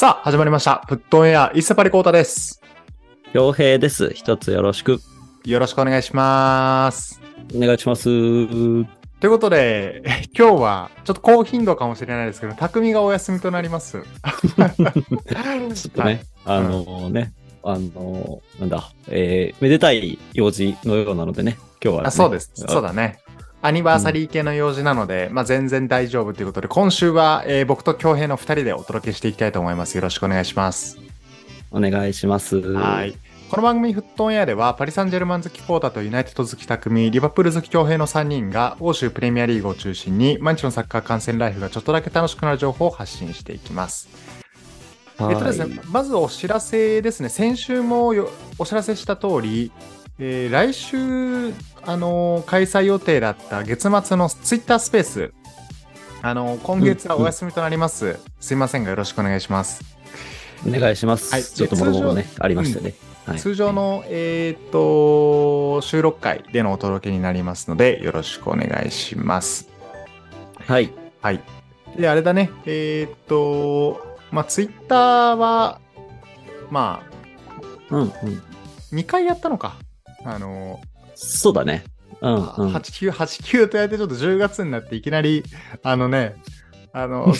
[0.00, 0.84] さあ、始まりました。
[0.86, 2.62] フットオンエア、伊勢パリコータです。
[3.32, 4.12] 洋平です。
[4.14, 5.00] 一つよろしく
[5.44, 7.20] よろしくお願いします。
[7.52, 8.04] お願いします。
[8.04, 8.84] とい
[9.24, 14.00] うことで、え 今日はちょっと高頻度かもしれないですけど、匠がお休みとなります。
[14.00, 14.76] ちょっ
[15.92, 17.32] とね、はいあのね、
[17.64, 22.06] あのなんだ、えー、めでたい用事のようなのでね、今日は、ね。
[22.06, 22.52] あそうです。
[22.54, 22.82] そうだ。
[22.82, 23.18] だね。
[23.60, 29.96] アニバーサリー系の用事なので、まあ全然大丈夫ということで、今週は、えー僕と京平の2人でお届けしていきたいと思います。
[29.96, 30.98] よろしくお願いします。
[31.72, 32.60] お願いします。
[32.72, 33.16] はい。
[33.50, 44.08] この番組フットオンエアでは、パリ・サンジェルマン好きコータとユナイテッド好き匠、リバプール好き強兵の3人が、欧州プレミアリーグを中心に、毎日のサッカー観戦ライフがちょっとだけ楽しくなる情報を発信していきます。
[45.16, 45.34] はい。
[45.34, 49.72] えっとですね、まずお知らせですね、先週もよお知らせした通り、
[50.18, 50.96] えー来週、
[51.84, 55.32] あのー開催予定だった月末のツイッタースペース、
[56.22, 58.18] あのー今月はお休みとなります。
[58.40, 59.82] すいませんがよろしくお願いします。
[60.66, 61.32] お願いします。
[61.32, 62.94] はいちょっともろもろね、ありましたね。
[63.26, 69.68] はい、通常の、えーっと、収録会でのお届けになりますので、よろしくお願いします。
[70.66, 70.90] はい。
[71.20, 71.42] はい。
[71.96, 75.78] で、あれだね、えーっと、まあ、ツイッターは、
[76.70, 77.02] ま
[77.90, 78.10] あ、うん、うん。
[78.92, 79.76] 2回やったのか。
[80.28, 80.80] あの、
[81.14, 81.84] そうだね。
[82.20, 82.40] うん、うん。
[82.40, 85.42] 8、9、8、9とやってちょっと10月になっていきなり、
[85.82, 86.36] あのね、
[86.92, 87.32] あの、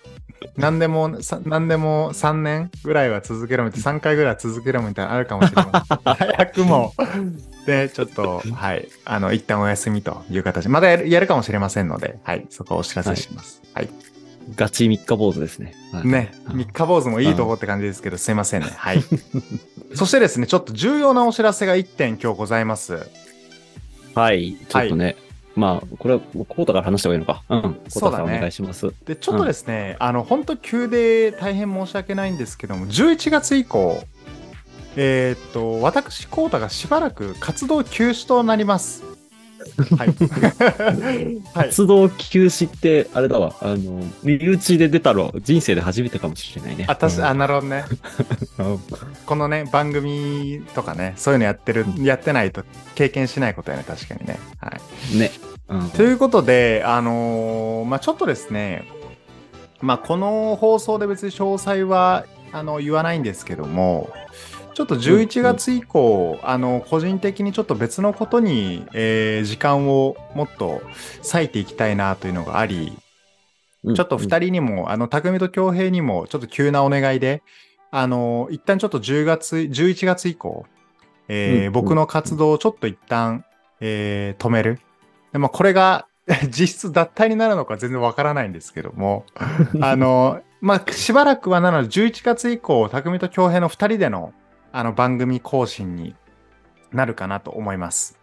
[0.56, 5.98] 何でも、さ何でも3年ぐらいは続けろみたいな、3回ぐらいは続けろみたいなのあるかもしれません。
[6.04, 6.92] 早くも。
[7.66, 10.68] で、ちょっと、はい、あの、一旦お休みという形。
[10.68, 13.62] まだやるやるかもしれませんので、はい、そこをお知らせします。
[13.72, 13.88] はい。
[14.54, 15.74] ガチ三日坊主ですね。
[15.92, 18.68] はいね、うん三日坊主もいいとこって感じですけど、すいませんね。
[18.76, 19.02] はい。
[19.94, 23.06] そしてですね、ちょっと重要なお知らせが1点今日ございます。
[24.14, 24.56] はい。
[24.68, 25.16] ちょっとね、
[25.56, 27.42] まあ、これは、コータから話した方がいいのか。
[27.48, 27.62] うん。
[27.62, 28.92] コータお願いします。
[29.04, 34.02] で、ちょっとですね、あの、本当急で大変申し訳ないんですけども、11月以降、
[34.96, 39.13] えーっと、私、コータがしばらく活動休止となります。
[39.96, 40.08] はい。
[41.54, 41.68] はい。
[41.68, 46.84] 活動休止って、あれだわ、あの、身内で出たの人生で初めてかもしれないね。
[46.88, 47.84] あ、たし、あ、なるほどね。
[48.58, 48.78] うん
[49.26, 52.64] このね、番組とかね、そういうのやってる、やってないと
[52.94, 54.38] 経験しないことやね、確かにね。
[54.58, 54.72] は
[55.12, 55.16] い。
[55.16, 55.30] ね。
[55.68, 58.84] うんということで、あのーまあちょっとですね、
[59.80, 64.10] まあこの放送で別に詳細はあの言わないんですけども、
[64.74, 70.82] ちょっと11月以降、あの個人的にちょっと別のことに、えー時間をもっと
[71.22, 72.92] 割いていきたいなというのがあり、
[73.84, 77.42] ちょっと2人にも、あの、匠と京平にも、ちょっと急なお願いで、
[77.92, 80.66] あの、一旦ちょっと10月、11月以降、
[81.28, 83.44] えーうん僕の活動をちょっと一旦、
[83.80, 84.80] えー止める。
[85.32, 86.06] でまあ、これが、
[86.48, 89.24] 実質脱退になるのか全然わからないんですけども、
[89.80, 94.32] あの、まあ、しばらくはなので、11月以降、匠と京平の2人での、
[94.76, 96.16] あの、番組更新に
[96.92, 98.18] なるかなと思います。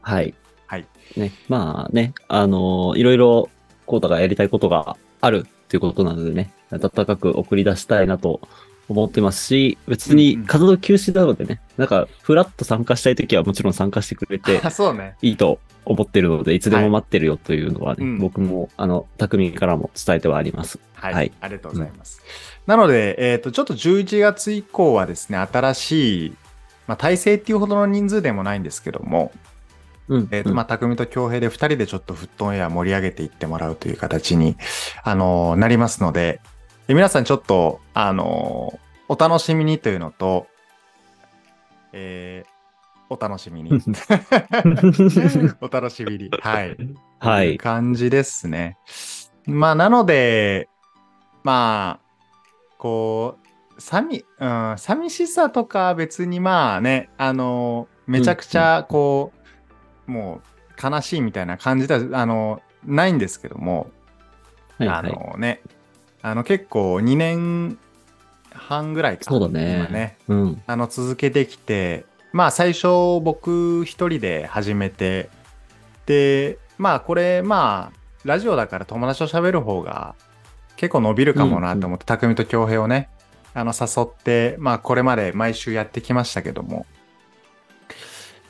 [0.00, 0.34] はい。
[0.68, 0.86] はい。
[1.16, 3.50] ね、まあね、あのいろいろ、
[3.84, 8.40] コータがやりたいことがあるっていうことなのでね、温かく送り出したいなと
[8.92, 15.16] 思ってますし、別にうんうん活動休止なのでね、なんか、フラッと参加したいときはもちろん参加してくれてあ そうね。
[15.22, 20.78] いいと思ってるので、いつでも待ってるよというのはね、うん僕も、あの、匠からも伝えてはあります。
[20.94, 22.22] はい、はいありがとうございます。
[22.66, 26.34] なので、えっ、と、ちょっと11月以降はですね、新しい、
[26.86, 29.32] まあ、体制っていうほどの人数でもないんですけども、
[30.08, 30.28] うん。
[30.30, 34.56] えっ、と、まあ、匠と京平で2人でちょっとフットオンエア盛り上げていってもらうという形に、
[35.02, 36.40] あのーなりますので、
[36.86, 38.81] で皆さんちょっと、あのー
[39.12, 40.46] お楽しみにというのと、
[41.92, 42.52] えー
[43.10, 43.70] お楽しみに。
[45.60, 46.30] お楽しみに。
[46.40, 46.76] はい。
[47.18, 48.78] はい感じですね。
[49.44, 50.70] まあ、なので、
[51.42, 53.36] まあ、こ
[53.76, 59.34] う、寂、うん、寂しさとか別にまあね、あの、めちゃくちゃ、こ
[60.08, 63.90] う、もう、悲しいみたいな感じでは、あの、ないんですけども、
[64.78, 65.12] あはいはい。
[65.12, 65.60] のね、
[66.22, 67.78] あの、結構2年
[68.68, 69.24] 半ぐらいか。
[69.24, 70.16] そうだね今ね。
[70.28, 70.62] うん。
[70.66, 75.28] あの続けてきてまあ最初僕一人で始めて
[76.06, 80.14] でまあこれまあラジオだから友達と喋る方が
[80.76, 83.08] 結構伸びるかもなと思って、匠と恭平をね
[83.54, 86.86] あの誘ってまあこれまで毎週やってきましたけども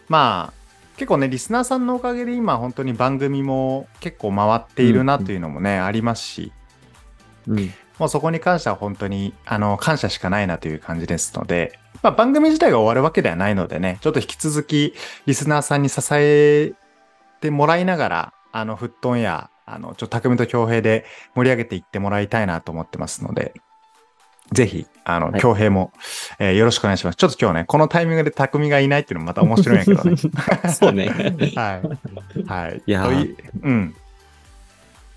[0.09, 0.63] まあ
[0.97, 6.53] 結構ねリスナーさんのおかげで今本当に番組も結構回っているなというのもね、ありますし
[7.49, 7.73] うん。
[7.99, 14.95] もうそこに関しては本当にあの感謝しかないなという感じですので、まあ、番組自体が終わるわけではないのでね、ちょっと引き続き
[15.27, 16.73] リスナーさんに支え
[17.41, 21.05] てもらいながら、あの、フットオンや、あの、ちょっと匠と恭平で
[21.35, 23.55] 盛り上げていってもらいたいなと思ってますので、
[24.53, 25.93] ぜひ、あの、はい恭平も、
[26.39, 27.17] えーよろしくお願いします。
[27.17, 30.17] ちょっと今日ね、このタイミングで匠がいないっていうのもまた面白いんやけどね。
[30.75, 31.09] そうね。
[31.57, 32.47] はい。
[32.47, 32.83] はい。
[32.85, 33.95] いやいうん。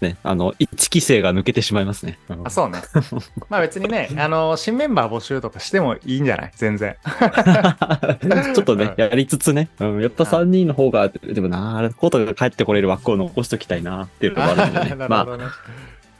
[0.01, 2.19] ね、あの、一期生が抜けてしまいますね。
[2.43, 2.79] あ、そうね。
[3.49, 6.51] まあ別にね、あの、新メンバー募集とかしてもいいんじゃない？
[6.55, 6.95] 全然。
[8.53, 14.89] ちょっとね、やりつつね、うん、やっぱ3人の方が、でもな、コートが帰ってこれる枠を残しときたいなっていうのがあるんでね。
[14.95, 15.45] なるまほどね。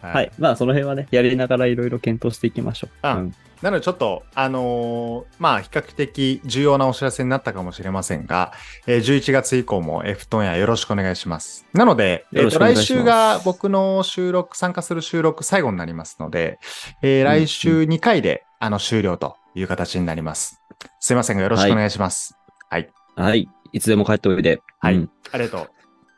[0.01, 0.31] あ、はい。
[0.39, 2.89] まあ、その辺はね、やりながらいろいろ検討していきましょう。
[3.01, 8.53] あうんなのでちょっと、あのーまあ、比較的重要なお知らせになったかもしれませんが、
[8.85, 11.65] えー11月以降も F トンやよろしくお願いします。
[11.73, 16.59] なので、えーと来週が僕の収録、参加する収録最後になりますので、
[17.01, 20.61] えー来週2回で、あの終了という形になります。
[20.99, 22.37] すいませんがよろしくお願いします。
[22.69, 22.87] はい。
[23.15, 23.49] はい。
[23.73, 24.61] いつでも帰っておいで。
[24.79, 24.95] はい。
[24.97, 25.69] うんありがとう。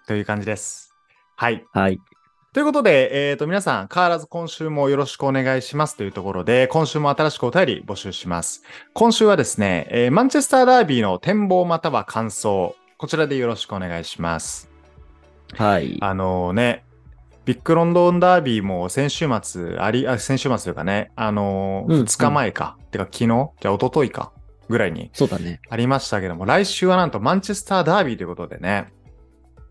[0.06, 0.94] という感じです。
[1.38, 1.64] はい。
[1.72, 1.98] はい。
[2.58, 8.64] ということで、えっ、と、皆さん、変わらず今週もよろしくお願いしますというところで、今週も新しくお便り募集します。
[8.94, 14.72] 今週はですね、えーマンチェスターダービーの展望または感想、こちらでよろしくお願いします。
[15.54, 16.00] はい。
[16.02, 16.84] あのね、
[17.46, 23.52] ビッグロンドンダービーも先週末、あり、あ先週末というかね、あのー、うん2日前か、てか昨日？
[23.62, 24.32] じゃあ一昨日か、
[24.68, 25.62] ぐらいにそうだね。
[25.70, 28.88] ありましたけども、来週はなんとマンチェスターダービーということでね、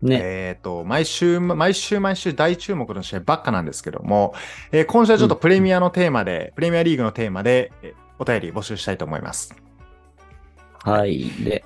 [0.01, 0.19] ね。
[0.21, 4.33] えっ、と、毎週、毎週毎週大注目の試合ばっかなんですけども、
[4.71, 9.55] えー今週はちょっとプレミアのテーマで、プレミアリーグのテーマで、えーお便り募集したいと思います。
[10.83, 11.29] はい。
[11.43, 11.63] で、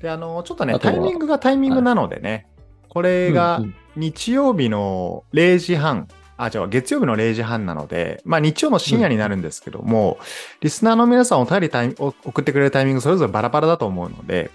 [0.00, 2.46] で、あの、ちょっとね、タイミングがタイミングなのでね、
[2.88, 10.18] これがうんうん日曜日の0時半、あ、違う、月曜日の0時半なので、まあ日曜の深夜になるんですけども、
[10.60, 14.50] リスナーの皆さんお便りタイ送ってくれるタイミングそれぞれバラバラだと思うので、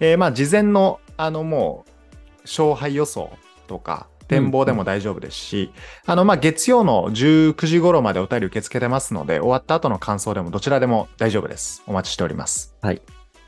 [0.00, 1.87] えーまあ事前の、あのもう、
[2.48, 3.30] 勝敗予想
[3.66, 5.72] とか、展望でも大丈夫ですし、
[6.06, 11.82] あの、まあ、月曜の19時頃までお便り受け付けてますので、終わった後の感想でもどちらでも大丈夫です。
[11.86, 12.76] お待ちしております。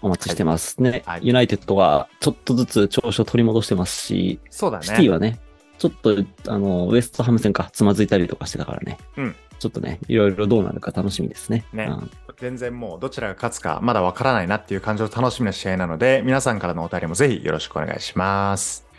[0.02, 0.82] お待ちしてます。
[0.82, 4.86] ね、はいユナイテッドがちょっとずつ調子を取り戻してますし、そうだね。
[4.86, 5.38] シティはね、
[5.78, 8.98] ちょっと、あの、ウエストハム戦か、つまずいたりとかしてたからね。
[9.16, 11.66] うんちょっとね、いろいろどうなるか楽しみですね。
[11.74, 18.89] ねうん全然もうどちらが勝つかまだわからないなっていう感じの楽しみな試合なので、皆さんからのお便りもぜひよろしくお願いします。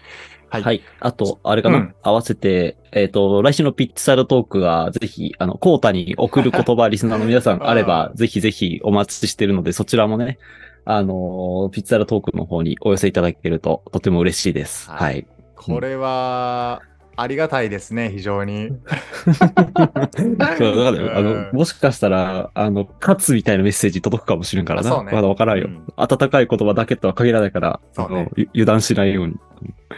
[0.51, 0.62] はい。
[0.63, 0.81] はい。
[1.00, 10.39] あと、あれかな、うん合わせて、えっ、と、来週のピッチサイドトークが、ぜひ、あの、コータに送る言葉、リスナーの皆さん あれば、ぜひぜひお待ちしてるので、そちらもね、
[10.83, 14.89] あのーピッチサイドトークの方にお寄せいただけると、とても嬉しいです。
[14.89, 15.25] ははいい。
[15.56, 16.81] これは、
[17.21, 18.69] ありがたいですね、非常に。
[18.69, 25.03] そうだからね、あうんの、もしかしたら、あの、勝つみたいなメッセージ届くかもしれんからな。
[25.03, 27.79] ねまだわからんよ、うん温かい言葉だけとは限らないから、
[28.09, 29.35] ね油断しないように。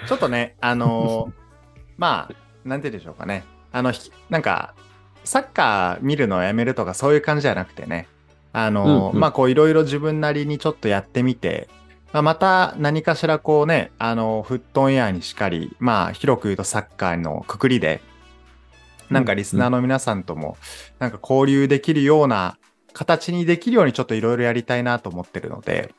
[0.07, 1.33] ちょっとね、あのー
[1.97, 3.43] まあ、なんて言うんでしょうかね。
[3.71, 4.73] あの、ひなんか、
[5.23, 8.07] サッカー見るのをやめるとかそういう感じじゃなくてね。
[8.51, 11.69] あのーうんうんまあ、こういろいろ自分なりにちょっとやってみて、
[12.21, 18.01] また何かしらこうね、あの、フットオンエアにしかり、まあ、広く言うとサッカーのくくりで、
[19.09, 20.57] なんかリスナーの皆さんとも、
[20.99, 22.57] なんか交流できるような
[22.93, 25.93] 形にできるようにちょっといろいろやりたいなと思ってるので、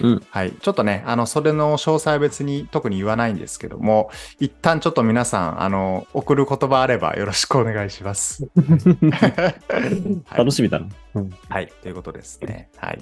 [0.00, 0.22] うん。
[0.30, 0.52] はい。
[0.52, 8.48] ちょっとね、あの、それの詳細は別に特に言わないんですけども、一旦ちょっと皆さん、あの、送る言葉あればよろしくお願いします。
[9.12, 10.86] はい楽しみだな。
[11.14, 11.72] うんはい。
[11.82, 12.68] ということですね。
[12.76, 13.00] はい。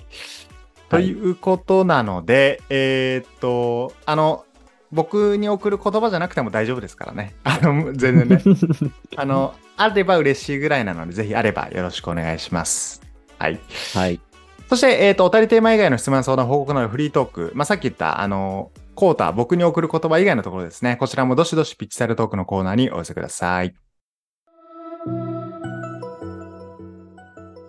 [0.89, 4.45] ということなので、えーっと、あの、
[4.93, 7.35] 僕に送る言葉じゃなくても大丈夫ですからね。
[7.45, 8.43] あの、全然ね。
[9.17, 13.03] あの、あれば嬉しいぐらいなので、ぜひあればよろしくお願いします。
[13.39, 13.61] はい。
[13.95, 14.21] はい。
[14.69, 20.97] そして、えっ、と、おたりテーマ以外の質問や相談、報告のあるフリートーク、まあ、さっき言った、あの、コータ、僕に送る言葉以外のところですね。
[20.97, 23.75] こちらもどしどしピッチサイルトークのコーナーにお寄せください。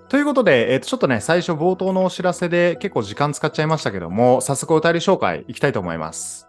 [0.10, 6.48] ということで、えっ、と、ちょっとね、最初冒頭のお知らせで結構時間使っちゃいましたけども、早速お便り紹介いきたいと思います。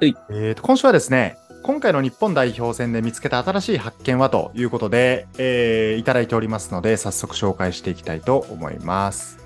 [0.00, 9.38] はいえっ、と、今週はですね、今回の日本代表戦で見つけた新しい発見はということで、えーいただいておりますので、早速紹介していきたいと思います。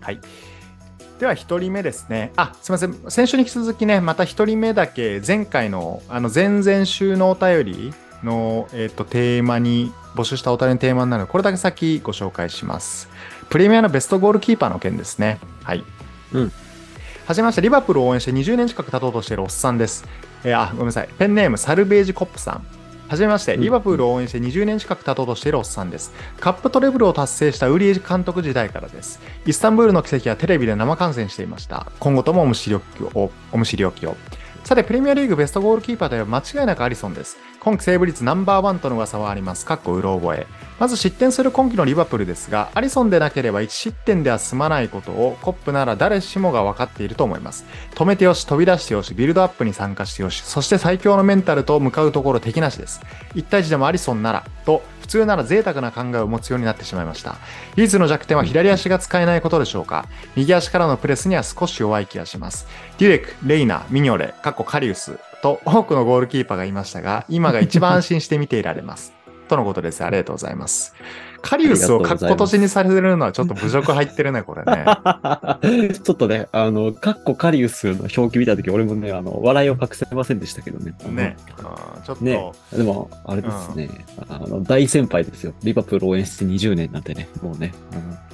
[0.00, 0.20] はい。
[1.18, 2.32] では、一人目ですね。
[2.36, 3.10] あ、すみません。
[3.10, 13.08] 先週に引き続きね、また一人目だけ、前回の、あの、前々週のお便りの、えっ、と、テーマに、募集したお便りのテーマになるのでこれだけ先ご紹介します。
[13.50, 15.38] プレミアのベストゴールキーパーの件ですね。
[15.62, 15.84] はい。
[16.32, 16.52] うん。
[17.26, 20.04] はじめまして、リバプールを応援して20年近く経とうとしているおっさんです。
[20.44, 21.08] えーあ、ごめんなさい。
[21.18, 22.66] ペンネーム、サルベージコップさん。
[23.08, 26.12] はじめまして、うんリバプールを応援して20年近く経とうとしているおっさんです。
[26.40, 29.20] カップトレブルを達成したウリエジ監督時代からです。
[29.44, 31.90] イスタンブールの奇跡はテレビで生観戦していました。
[32.00, 34.16] 今後ともおむしりおきを、おむしりおきを。
[34.64, 37.38] さて、プレミアリーグベストゴールキーパーでは間違いなくアリソンです。
[37.66, 39.66] 今季セーブ率ナンバーワンとの噂はあります。
[39.66, 40.46] かっこうろ覚え。
[40.78, 47.64] まず失点する今季のリバプールですが、アリソンでなければ1失点では済まないことをコップなら誰しもが分かっていると思います。
[47.96, 53.00] 止めてよし、飛び出してよし、ビルドアップに参加してよし、そして最強のメンタルと向かうところ敵なしです。
[53.34, 57.34] 1対1でもアリソンなら、と普通なら贅沢な考えを持つようになってしまいました。
[57.74, 60.06] リーズの弱点は左足が使えないことでしょうか。
[60.36, 62.68] 右足からのプレスには少し弱い気がします。
[62.98, 69.12] デュレク、レイナ、ミニョレ、カッコカリウスと多くのゴールキーパーがいましたが、今が一番安心して見ていられます。
[69.48, 70.04] とのことです。
[70.04, 70.94] ありがとうございます。
[71.40, 74.84] カリウスをカッコ閉じにされるのはちょっと侮辱入ってるね、これね。
[76.02, 80.94] ちょっとね、あの、カッコカリウスの表記見たとき、俺もね、あの、笑いを隠せませんでしたけどね。
[81.10, 81.36] ね。
[81.58, 82.52] うんちょっと、ね。
[82.72, 83.88] でも、あれですね、
[84.28, 85.52] あの、大先輩ですよ。
[85.62, 87.72] リバプール応援して20年なんてね、もうね。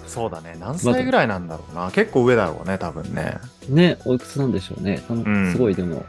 [0.07, 0.57] そうだね。
[0.61, 1.91] 何歳ぐらいなんだろうな。
[1.91, 3.39] 結構上だろうね、多分ね。
[3.69, 5.03] うんね、おいくつなんでしょうね。
[5.09, 6.05] あのうんすごいでも、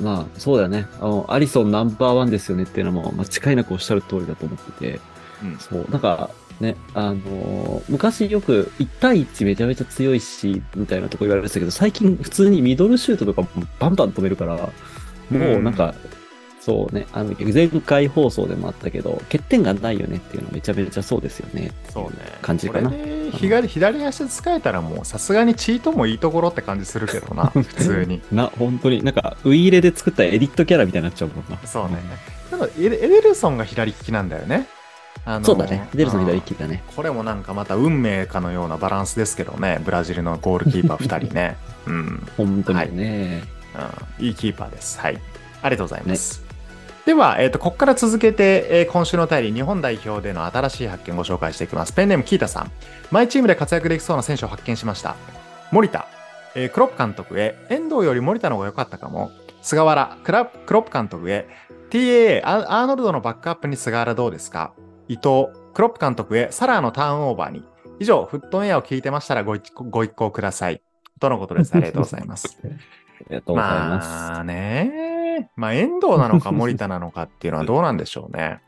[0.00, 0.86] まあ、そうだよね。
[1.00, 5.00] あの、アリソンナンバーワンですよねっていうのも、間違いなくおっしゃる通りだと思ってて。
[5.42, 5.86] うんそう。
[5.90, 15.94] なんか、ね、あのー昔よく1対1めちゃめちゃ強いし、みたいなとこ言われてたけど、最近普通にミドルシュートとかもバンバン止めるから、もうなんか、
[16.68, 21.72] そうね、あの、前回放送でもあったけど、欠点がないよねっていうのはめちゃめちゃそうですよね。
[21.90, 22.18] そうね。
[22.42, 22.92] 感じかな
[23.32, 28.20] 左左足使えたらもうさすがにチートもいいところって感じするけどな、 普通に。
[28.30, 31.58] な、本当に、なんか、ウイイレで作ったエディットキャラみたいになっちゃうもんな。
[31.66, 32.02] そうね。
[32.50, 34.66] ただエレエデルソンが左利きなんだよね。
[35.24, 35.88] あのそうだね。
[35.94, 36.54] デルソン左利き。
[36.54, 36.82] きだね。
[36.94, 41.56] これもなんかまた運命かのようなバランスですけどね、ブラジルのゴールキーパー2人ね。
[41.86, 42.28] うん。
[42.36, 43.42] 本当にね。
[44.20, 45.00] うん、いいキーパーです。
[45.00, 45.18] はい。
[45.62, 46.47] ありがとうございます。
[47.08, 51.94] では、えっ、と、ここから続けて、えー今週のお便り、日本代表での新しい発見をご紹介していきます。
[51.94, 52.70] ペンネーム、キータさん。
[53.10, 55.16] マイチームで活躍できそうな選手を発見しました。
[55.72, 56.06] 森田、
[56.54, 59.30] えークロップ監督へ、遠藤より森田の方が良かったかも。
[59.62, 61.48] 菅原、クラクロップ監督へ、
[61.88, 64.74] TAA、アアーノルドのバックアップに菅原どうですか？
[65.08, 67.64] 伊藤、クロップ監督へ、サラーのターンオーバーに。
[68.00, 70.82] 以上、フットンエアを聞いてましたらご一ご一行ください。
[71.18, 71.74] とのことです。
[71.74, 72.58] ありがとうございます。
[72.62, 72.66] あ
[73.30, 74.08] りがとうございます。
[74.10, 75.17] まあね。
[75.56, 78.60] まあ、遠藤なのか 森田なのかっていうのはどうなんでしょうね。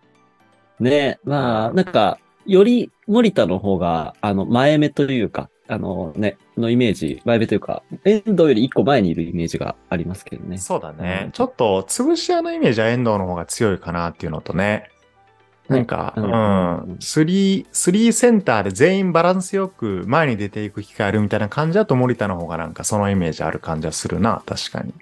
[0.80, 10.58] ね、まあ、なんか、より森田の方が、あの、前目というか、あのね、のイメージ、前目というか、遠藤より一個前にいるイメージがありますけどね。
[10.58, 11.22] そうだね。
[11.26, 14.90] うんちょっと、潰し屋のイメージは遠藤の方が強いかなっていうのとね。
[15.68, 24.92] なんか、ううんん、スリー、スリーセンターで全員バランスよく前に出ていく機会あるみたいな感じだと森田の方がなんかそのイメージある感じはするな、確かに。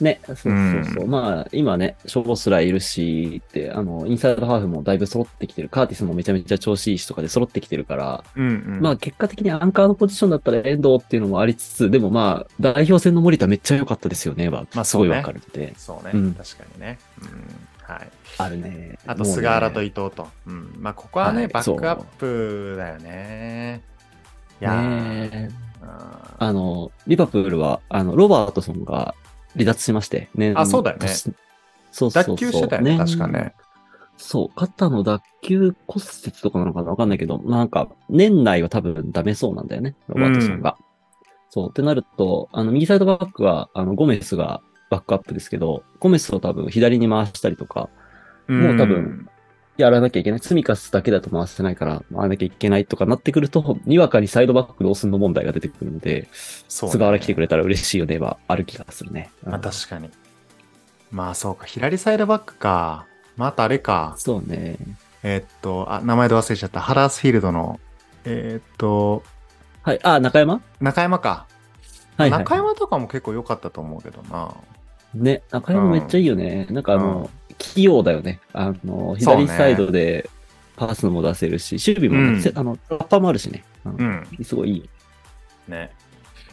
[0.00, 1.06] ね、そうそうそう。
[1.06, 5.68] まあ、今ね、ショースラーいるし、って、あの、インサイドハーフもだいぶ揃ってきてる。
[5.68, 8.80] カーティスもめちゃめちゃ調子いいしとかで揃ってきてるから、うんうん。
[8.80, 15.74] まあ結果的にアンカーのポジションだったら遠藤っていうのもありつつ、でもまあ、代表戦の森田めっちゃ良かったですよね、は、まあすごいわかるので。
[15.76, 16.98] そうね、うん確かにね。
[17.20, 17.68] うん。
[17.82, 18.08] はい。
[18.38, 18.98] あるね。
[19.06, 20.28] あと、菅原と伊藤と。
[20.46, 20.74] うん。
[20.78, 23.82] まあ、ここはね、はいバックアップだよね。
[24.60, 25.50] いやーね
[26.38, 29.14] あの、リバプールは、あの、ロバートソンが
[29.54, 30.52] 離脱しまして、ね。
[30.56, 31.34] あそうだよね年
[31.92, 32.36] そうそうそう。
[32.36, 33.54] 脱臼してたよね、確かね。
[34.16, 40.76] そう、肩の脱臼骨折とかなのかなわかんないけど、まあなんか、年内は多分ダメそうなんだよね、ロバートソンが。
[41.48, 47.88] そう、ってなると、あの、右サイドバックは、あの、ゴメスがバックアップですけど、ゴメスを多分左に回したりとか、
[48.46, 49.28] もう多分、
[49.80, 50.40] やらなきゃいけない。
[50.40, 56.28] ツミカスだけだと回せないから、回らなきゃいけないとかなってくると、にわかにサイドバックどうすんの問題が出てくるので、
[56.68, 59.30] そうね菅原来てくれたら嬉しいよねはある気がするね。
[59.44, 60.10] まあ、確かに。
[61.10, 61.66] まあ、そうか。
[61.66, 63.06] 左サイドバックか。
[63.36, 64.14] またあれか。
[64.16, 64.76] そうね。
[65.22, 66.80] えーっと、あ、名前で忘れちゃった。
[66.80, 67.80] ハラースフィールドの、
[68.24, 69.22] えーっと、
[69.82, 70.00] はい。
[70.02, 70.62] あ、中山？
[70.80, 71.46] 中山か。
[72.16, 72.40] はい、はい。
[72.40, 74.54] 中山とかも結構良かったと思うけどな。
[75.14, 76.66] ね、中山めっちゃいいよね。
[76.70, 78.40] なんかあの、うん器用だよね。
[78.52, 80.28] あの、左サイドで
[80.76, 83.62] パスも出せるし、守備もね、うんせあの、ラッパーもあるしね。
[83.84, 84.26] ううんん。
[84.42, 84.84] すごいいいよ。
[85.68, 85.90] ね。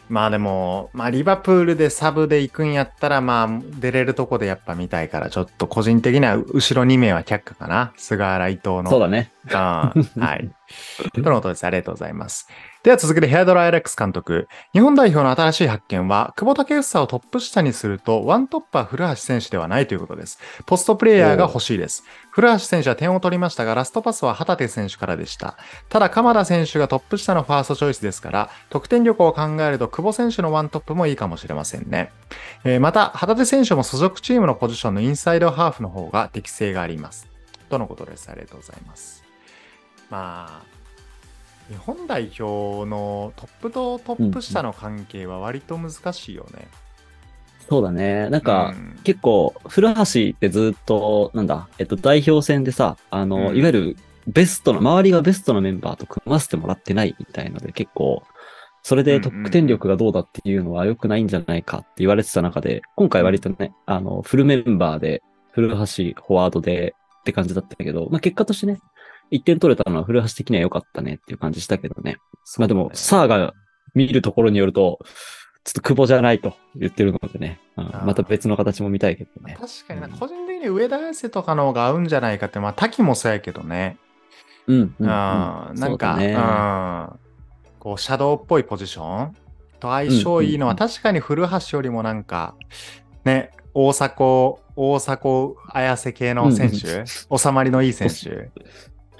[0.08, 3.48] まあでも、まあリバプールでサブで行くんやったら、まあ
[3.80, 7.92] 出れるとこでやっぱ見たいから、ちょっと個人的には後ろ2名は却下かな。
[7.96, 8.90] 菅原伊藤の。
[8.90, 9.32] そうだね。
[9.52, 10.50] あーはい。
[11.12, 11.64] とのことです。
[11.64, 12.48] ありがとうございます。
[12.88, 14.48] では続けてヘアドライアレックス監督。
[14.72, 20.38] 日本代表の新しい発見は、久保建英をトップ下にすると、ワントップは古橋選手ではないということです。
[20.64, 22.02] ポストプレイヤーが欲しいです。
[22.30, 25.58] 古橋選手は点を取りましたが、ラストパスは旗手選手からでした。
[25.90, 32.10] ただ、鎌田選手がトップ下のファーストチョイスですから、得点力を考えると、久保選手のワントップもいいかもしれませんね。
[32.64, 37.28] えーまた、旗手選手も所属チームのポジションのインサイドハーフの方が適性があります。
[37.68, 38.30] とのことです。
[38.30, 39.22] ありがとうございます。
[40.08, 40.77] まあ、
[41.68, 46.68] 日本代表のトップとトップ下の関係は割と難しいよね。
[47.68, 48.30] そうだね。
[48.30, 50.04] なんか、うん結構、古橋っ
[50.38, 53.96] てずっと、なんだ、えっと、代表戦でさ、あの、うんいわゆる
[54.26, 58.22] ベストの、周りがベストのメンバーと組ませてもらってないみたいので、結構、
[58.82, 65.22] それで得点力がどうだっていうのは良くないんじゃないかって言われてた中で、今回割とね、あの、フルメンバーで、
[65.52, 68.78] 古橋、フォワードでって感じだったけど、まあ結果としてね、
[69.30, 72.16] 1点取れたのは古橋的には良かったねっていう感じしたけどね。
[72.58, 73.54] まあでも、サーが
[73.94, 74.98] 見るところによると、
[75.64, 77.86] ちょっと久保じゃないと言ってるのでね、うん。
[77.86, 78.04] ー。
[78.04, 79.58] また別の形も見たいけどね。
[79.60, 83.98] 確かにな、個人的に上田綺世とかの方が合うんじゃないかって、まあ、滝もそうやけどね。
[84.66, 85.06] うん、うん。
[85.06, 85.74] なん。
[85.74, 86.32] か、そうだね。
[86.34, 87.18] うん、
[87.78, 89.36] こう、シャドウっぽいポジション？
[89.78, 92.56] と相性いいのは、確かに古橋よりもなんか、
[93.24, 98.50] ね、大迫、大迫綾瀬系の選手、収まりのいい選手、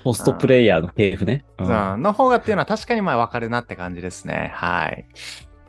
[0.08, 1.44] ポストプレイヤーの系譜ね。
[1.58, 4.50] ううんの方がっていうのは確かにまあ分かるなって感じですね。
[4.54, 5.04] はい。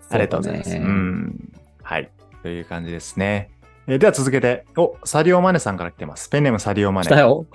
[0.10, 0.70] ありがとうございます。
[0.70, 1.54] うねん。
[1.84, 2.10] はい。
[2.42, 3.52] という感じですね。
[3.88, 6.30] えーでは続けて、お、サリオマネさんから来てます。
[6.30, 7.08] ペンネームサリオマネ。
[7.08, 7.48] 来たよ。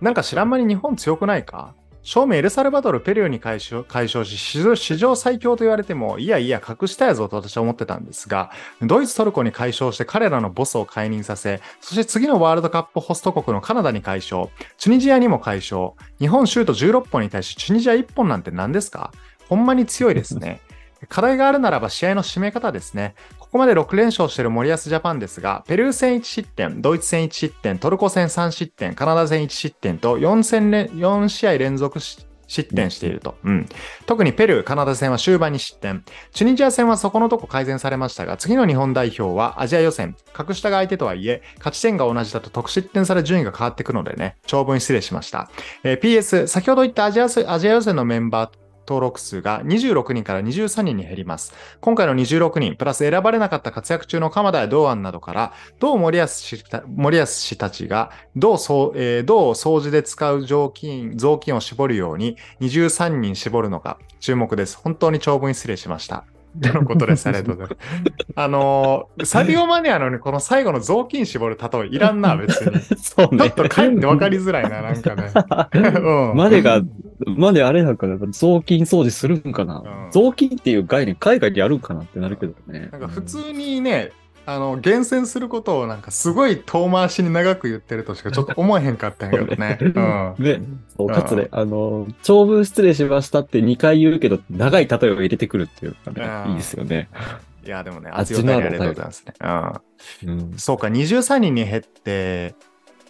[0.00, 1.74] なんか知らん間に日本強くないか？
[2.06, 19.10] 正面エルサルバドル、ペルーに解消解消し史上、最強と言われても、いやいや、隠したやぞと私は思ってたんですが、ドイツ、トルコに解消して彼らのボスを解任させ、そして次のワールドカップホスト国のカナダに解消、チュニジアにも解消、日本シュート16本に対しチュニジア1本なんて何ですか？
[19.48, 20.60] ほんまに強いですね。
[21.10, 23.16] 課題があるならば試合の締め方ですね。
[23.56, 33.66] ここまで6連勝している森保ジャパンですが、ペルー戦1失点、ドイツ戦1失点、トルコ戦3失点、カナダ戦1失点と4戦連4試合連続し失点していると、うん。
[34.04, 36.04] 特にペルー、カナダ戦は終盤に失点。
[36.32, 45.50] チュニジア戦はそこのとこ改善されましたが、次の日本代表はアジア予選、格下が相手とはいえ、勝ち点が同じだと得失点差で順位が変わってくるのでね、長文失礼しました。
[45.82, 51.52] えー PS、先ほど言ったアジアアジア予選のメンバー登録数が26人から23人に減ります。
[51.80, 64.78] 今回の26人、プラス選ばれなかった活躍中の鎌田や堂安などから、どう森保氏た森保氏たちが、どうそう、えーどう掃除で使う雑巾、雑巾を絞るように23人絞るのか、注目です。
[64.78, 66.24] 本当に長文失礼しました。
[66.60, 67.26] とのことです。
[67.28, 68.16] ありがとうございます。
[68.34, 72.80] あのーサディオマネアのにこの最後の雑巾絞る例えいらんな、別に。
[73.02, 73.38] そうね。
[73.38, 75.32] ちょっとかえって分かりづらいな、なんかね。
[75.74, 76.36] うん。
[76.36, 76.80] マネが、
[77.24, 82.88] マネあれなんかな、雑巾掃除するんかな、うん雑巾っていう概念海外でやるんかなってなるけどね。
[82.92, 84.12] なんか普通にね、
[84.48, 89.78] あの、厳選することをなんかすごい遠回しに長く言ってるとしかちょっと思えへんかったんやけどね。
[89.80, 90.34] うん。
[90.38, 90.60] ね、
[90.96, 97.08] そうかつね、あの、長文失礼しましたって2回言うけど、長い例えを入れてくるっていうのがね、うんいいですよね。
[97.64, 99.34] いや、でもね、 あ熱いお便りありがとうございますね。
[100.24, 100.30] うん。
[100.30, 100.54] うん。
[100.58, 102.54] そうか、23人に減って、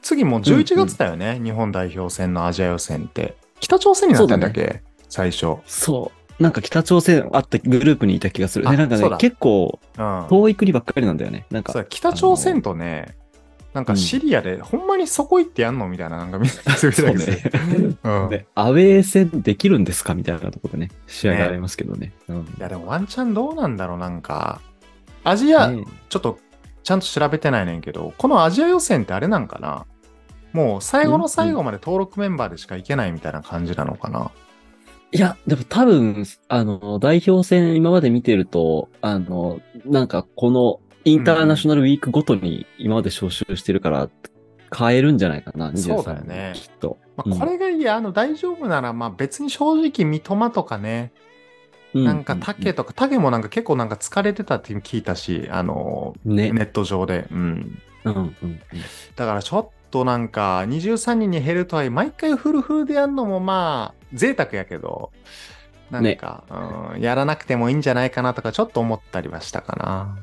[0.01, 3.37] 次もう11月だよね、日本代表戦のアジア予選って。
[3.61, 5.57] 北朝鮮になってんだっけ、最初。
[5.67, 6.43] そう。
[6.43, 8.65] なんか北朝鮮あったグループにいた気がする。
[8.67, 10.27] なんかね、結構うん。
[10.29, 11.47] 遠い国ばっかりなんだよね。
[11.51, 13.17] なんか北朝鮮とね、
[13.73, 15.89] なんかシリアで、ほんまにそこ行ってやんの？
[15.89, 17.43] みたいな、なんかみんなするね。
[18.05, 18.29] うん。
[18.31, 20.15] ねアウェー戦できるんですか？
[20.15, 22.13] みたいなところでね、試合がありますけどね。
[22.29, 24.61] うんいや、でもワンチャンどうなんだろう、なんか。
[25.25, 26.39] アジア、ねちょっと
[26.83, 29.87] ちゃんと調べてないねんけど、このアジア予選ってあれなんかな？
[30.57, 34.31] もう最後の最後まで登録メンバーでしか行けないみたいな感じなのかな、
[35.13, 44.09] いや、でも多分、あの、代表戦今まで見てると、あの、なんかこのインターナショナルウィークごとに今まで招集してるから、
[44.77, 46.97] 変えるんじゃないかな、23そうだよねきっと。
[47.17, 51.13] まあ、これがいいや、あの大丈夫なら、まあ別に正直三笘とかね、
[51.95, 56.51] うなんか竹とか、竹もなんか結構なんか疲れてたって聞いたし、あの、ね。
[56.51, 57.27] ネット上で。
[57.31, 57.79] うん。
[58.05, 58.61] うんうんうん。
[59.15, 65.13] だからちょっとなんか23人に減るとはいえ毎回フルフルでやるのもまあ贅沢やけど
[65.91, 66.45] なんか、
[66.95, 70.19] うん、やらなくてもいいんじゃないかなとかちょっと思ったりはしたかな。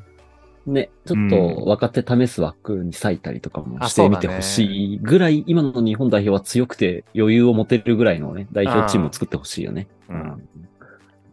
[0.66, 9.88] ね、ちょっと若手試す枠に割いたりとかもあしてみてほしいぐらい、今の日本代表は強くて余裕を持てるぐらいのね、代表チームを作ってほしいよね。
[10.10, 10.48] うん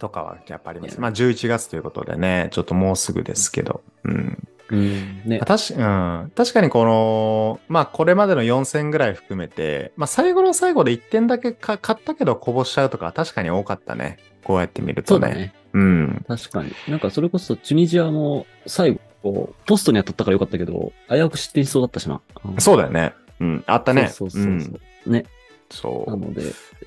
[0.01, 0.93] とかはやっぱあります。
[0.93, 3.83] ねまあ11月ということでね、ちょっともうすぐですけど。
[4.05, 4.49] うん。
[4.70, 5.22] うん。
[5.24, 5.38] ね。
[5.40, 14.18] 確かうん、確かにこの、まあこれまでの4戦ぐらい含めて、まあ最後の最後で1点だけか勝ったけどこぼしちゃうとかは確かに多かったね。
[14.44, 15.26] こうやって見るとね。
[15.26, 15.54] そうだね。
[15.72, 16.24] うん。
[16.26, 16.72] 確かに。
[16.88, 22.20] なんかそれこそチュニジアも最後、ポストには取ったからよかったけど、危うく失点しそうだったしな。
[22.44, 23.14] うんそうだよね。
[23.40, 23.64] うん。
[23.66, 24.09] あったね。
[24.09, 24.70] そうそうそうそ
[25.06, 25.24] う、んね。
[25.70, 26.42] そうなので、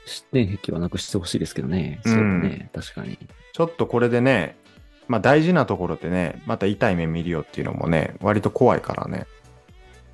[0.06, 2.02] 失点壁はなくしてほしいですけどね。
[2.06, 2.70] うんそうだね。
[2.74, 3.18] 確かに。
[3.54, 4.58] ちょっとこれでね、
[5.08, 9.26] まあ大事なところでね、また痛い目見るよっていうのもね、割と怖いからね。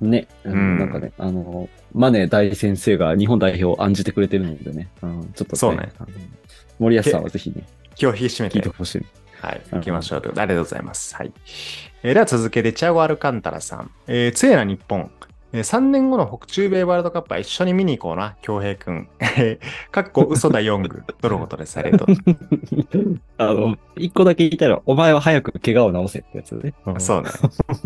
[0.00, 0.28] ね。
[0.44, 4.88] うんなんかね、あの、マネ大先生が日本代表を案じてくれてるのでね。
[5.02, 5.92] うん、ちょっと、ね、そうね
[6.78, 8.68] 森保さんはぜひね、気を引き締めて聞いて。
[8.70, 9.06] ほしい。
[9.40, 9.62] はい。
[9.72, 11.14] 行きましょうということで、ありがとうございます。
[11.14, 11.32] はい。
[12.02, 13.90] えーでは続けて、チアゴ・アルカンタラさん。
[14.06, 15.10] えー、強いな日本。
[15.52, 19.08] えー3年後の北中米ワールドカップは一緒に見に行こうな、京平くん。
[19.20, 19.58] え
[19.90, 21.02] ーかっこ嘘だ、ヨング。
[21.20, 21.78] とのことです。
[21.78, 22.08] ありがとう。
[23.38, 26.74] あの、一個だけ言いたいのは、お前は早く怪我を治せってやつね。
[26.98, 27.30] そうね。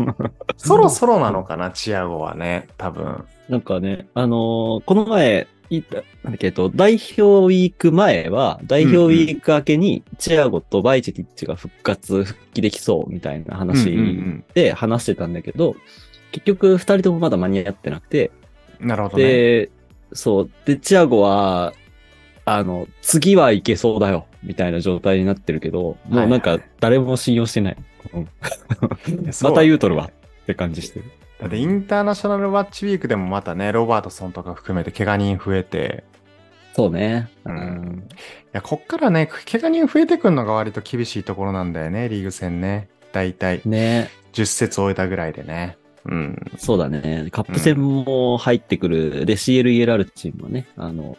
[0.57, 3.25] そろそろなのかな、チアゴはね、多分。
[3.49, 15.75] なんかね、あのーこの前、言った、なんだっけ、えっと、代表ウィーク前は、代表ウィーク明けに、チアゴとバイチェティッチが復活、復帰できそうみたいな話うんうんで話してたんだけど、
[16.35, 18.31] 結局二人ともまだ間に合ってなくて、
[18.79, 19.23] うんなるほどね。
[19.23, 19.69] で、
[20.11, 20.51] そう。
[20.65, 21.73] で、チアゴは、
[22.43, 27.77] あの、次はいけそうだよ、みたいな状態になってるけど、もうなんか誰も信用してない。
[29.41, 30.11] また言うとるわ
[30.43, 31.05] って感じしてる。
[31.39, 36.03] だってインターナショナルワッチウィークでもまたね、ロバートソンとか含めて怪我人増えて、
[36.73, 37.29] そうね。
[37.45, 38.13] うんい
[38.51, 42.89] や、こっからね、怪我人増えてくるのが割と厳しいところなんだよね、リーグ戦ね。
[43.13, 45.77] だいたいね10節終えたぐらいでね。
[46.05, 46.51] うん。
[46.57, 47.27] そうだね。
[47.31, 49.25] カップ戦も入ってくる。
[49.25, 51.17] で、CLELR チームはね、あの、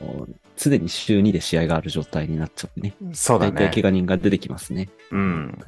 [0.56, 2.94] 常に週2で試合がある状態になっちゃってね。
[3.12, 3.82] そうだね大体。
[3.82, 4.88] 怪我人が出てきますね。
[5.10, 5.58] うん。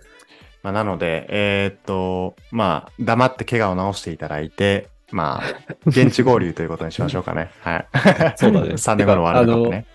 [0.63, 5.43] まあ、なので、えーっと、まあ、黙って怪我を治していただいて、まあ、
[5.87, 7.51] 現地合流ということにしましょうかね。
[7.61, 7.87] はい。
[8.37, 9.87] そうだね 3年後のワールドカップね。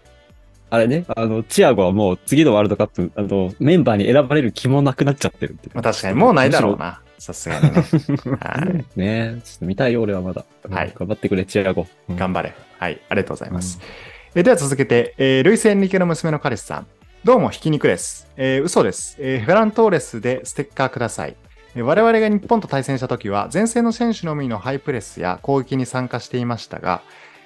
[0.69, 7.01] あれね、あの、チアゴはもう次のワールドカップ、あの、メンバーに選ばれる気もなくなっちゃってるまあ、確かに、もうないだろうな。
[7.23, 7.71] さすがにね。
[8.41, 8.99] はい。
[8.99, 10.43] ねちょっと見たいよ、俺はまだ。
[10.69, 11.87] はい頑張ってくれ、チアゴ。
[12.09, 12.53] うん頑張れ。
[12.77, 12.99] はい。
[13.07, 13.79] ありがとうございます。
[14.35, 16.87] えーでは続けて、えールイス・エンリケの娘の彼氏さん。
[17.23, 18.27] どうも、ひき肉です。
[18.35, 19.15] えー嘘です。
[19.19, 21.35] えーフェラントーレスでステッカーください。
[21.75, 27.01] えー我々が日本と対戦した時は、前線の選手のみのハイプレスや攻撃に参加していましたが、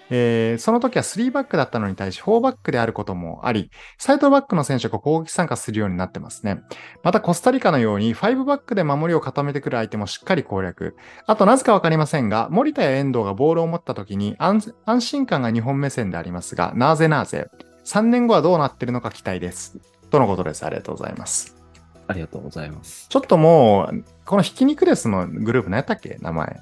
[0.10, 6.62] えーその時は3バックだったのに対し4バックであることもあり、サイドバックの選手が攻撃参加するようになってますね。
[7.04, 10.96] またコスタリカのように5バックで守りを固めてくる相手もしっかり攻略。
[11.26, 17.50] あとなぜかわかりませんが、森田や遠藤がボールを持った時に安安心感が日本目線でありますが、なぜなぜ
[17.86, 19.78] ?3 年後はどうなってるのか期待です。
[20.10, 20.66] とのことです。
[20.66, 21.56] ありがとうございます。
[22.08, 23.08] ありがとうございます。
[23.10, 26.18] ちょっともう、このひき肉ですのグループ何やったっけ？
[26.22, 26.62] 名前。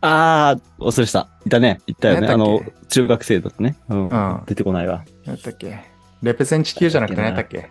[0.00, 1.28] あー、忘れした。
[1.46, 1.80] いたね。
[1.86, 2.28] いたよね。
[2.28, 3.76] あ何やったっの、中学生だとね。
[3.88, 4.08] うん。
[4.08, 5.04] うん出てこないわ。
[5.24, 5.80] 何やったっけ？
[6.22, 7.70] レペゼン地球じゃなくて何やったっけ？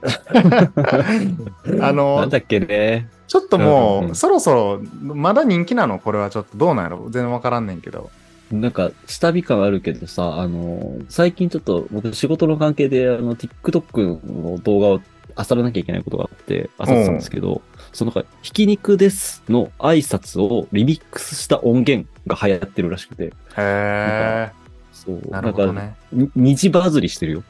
[1.82, 3.10] あのなんだっけね。
[3.28, 6.00] ちょっともう、うんうんそろそろ、まだ人気なの？
[6.00, 7.04] これはちょっとどうなんやろ？
[7.04, 8.10] 全然わからんねんけど。
[8.52, 15.02] なんか、下火感あるけどさ、あの、最近ちょっと僕仕事の関係で、あの、TikTok の動画を
[15.38, 17.62] 漁らなきゃいけないことがあって、漁ってたんですけど、
[17.94, 24.52] そのなんか、ひき肉ですの挨拶をリミックスした音源が流行ってるらしくて、へえ。
[24.92, 25.96] そう、な、るほどね。
[26.12, 27.44] に二次バズりしてるよ。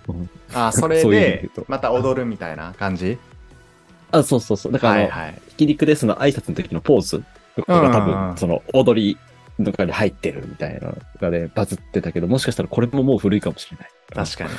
[0.54, 3.18] あ、それで、また踊るみたいな感じ
[4.12, 4.72] あ、そうそうそう。
[4.72, 5.42] だから、はいはい。
[5.50, 7.24] ひき肉ですの挨拶の時のポーズ
[7.56, 9.18] とかが多分、その踊り
[9.64, 13.90] とかに入ってるみたいなのがね、バズってたけど、もしかしたらこれももう古いかもしれない。
[14.14, 14.50] 確かに。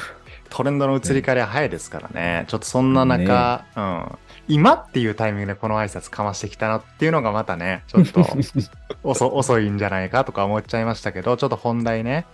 [0.50, 2.44] トレンドの移り変わりは早いですからね。
[2.48, 4.18] ちょっとそんな中、うん。
[4.48, 8.26] 今っていうタイミングでこの挨拶かましてきたなっていうのがまたね、ちょっと
[9.02, 12.26] 遅遅いんじゃないかとか思っちゃいましたけど、ちょっと本題ね。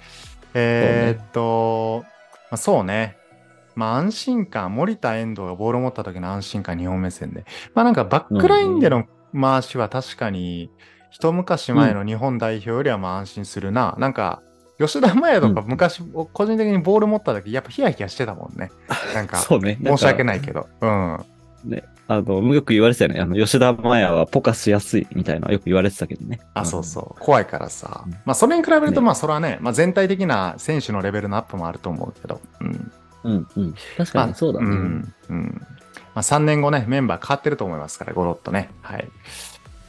[0.55, 2.05] えーっと、
[2.51, 3.19] まあ、そうね。
[3.75, 7.45] まあ安心感、森田遠藤がボールを持った時の安心感、日本目線で。
[7.75, 9.05] まあなんかバックラインでの
[9.39, 10.71] 回しは確かに、
[11.11, 13.95] 一昔前の日本代表よりはまあ安心するな。
[13.99, 14.43] なんか、
[14.79, 18.71] 吉田麻也とかうん昔、個人的にボール持った時、やっぱヒヤヒヤしてたもんね。
[19.15, 19.79] なんか、そうね。
[19.83, 20.25] 申し訳い。
[20.25, 20.69] ないけど。
[20.81, 21.25] うん。
[21.65, 21.85] ね。
[22.09, 23.21] あの、よく言われてたよね。
[23.21, 26.41] あの、吉田麻也はポカしやすいみたいなよく言われてたけどね。
[26.55, 27.21] あ、そうそう。
[27.21, 28.13] 怖いからさうん。
[28.13, 32.41] まあ、それに比べると、ねまあ、それはね、まあ、全体的な選手のレベルのアップもあると思うけど。
[32.61, 32.93] うん。
[33.25, 33.33] うん。
[33.33, 33.75] うん、うん。
[33.97, 34.67] 確かにそうだね。
[34.67, 35.15] うん。
[35.31, 35.67] うん。
[36.15, 38.71] まあ、3年後ね、メンバー変わってると思いますから、ゴロッとね。
[38.83, 39.09] はい。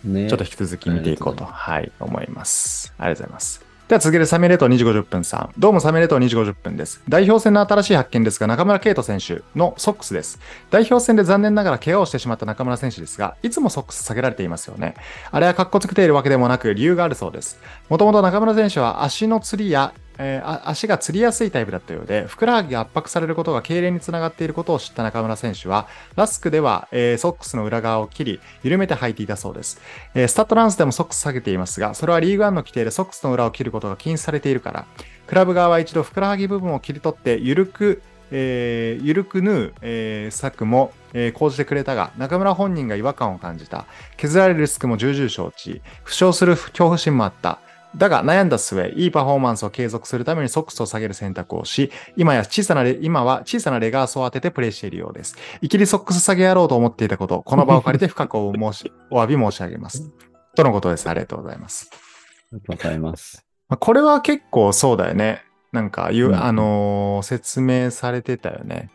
[0.03, 0.27] ね。
[0.27, 2.93] ちょっと引き続き見ていこうと、はい、思います。
[2.97, 3.66] ありがとうございます。
[3.87, 5.53] では続けてサメレート2時50分さん。
[5.57, 7.01] どうもサメレート2時50分です。
[7.07, 10.41] 代表戦の新しい発見ですが、中村圭斗選手のソックスです。
[10.69, 14.95] 代表戦で残念ながら怪我をしてしまった中村選手ですが、いつもソックス下げられていますよね。
[15.31, 17.61] あれは格好つけているわけでもなく理由があるそうです。
[17.87, 29.79] もともと中村選手は足のつりや、えー足がつりやすいタイプだったようで、ふくらはぎが圧迫されることが痙攣につながっていることを知った中村選手は、ラスクでは、えーソックスの裏側を切り、緩めて履いていたそうです。
[30.13, 34.85] えースタッドランスでもソックス下げていますが、それはリーグワンの規定でソックスの裏を切ることが禁止されているから、
[35.27, 38.01] クラブ側は一度ふくらはぎ部分を切り取って、緩く、
[38.31, 43.85] えー緩く縫う、えー策も、えー講じてくれたが、中村本人が違和感を感じた。
[44.17, 45.81] 削られるリスクも重々承知。
[46.03, 47.59] 負傷する恐怖心もあった。
[47.97, 55.35] だが悩んだ末、いいパフォーマンスを継続するためにソックスを下げる選択をし、今や小さなレ、今は小さなレガースを当ててプレイしているようです。
[55.61, 60.11] いきりソックス下げやろうと思っていたこと、この場を借りて深くお申し、お詫び申し上げます。
[60.55, 61.09] とのことです。
[61.09, 61.89] ありがとうございます。
[61.91, 63.45] ありがとうございます。
[63.69, 65.43] まあこれは結構そうだよね。
[65.71, 68.89] なんか言う、うんあのー説明されてたよね。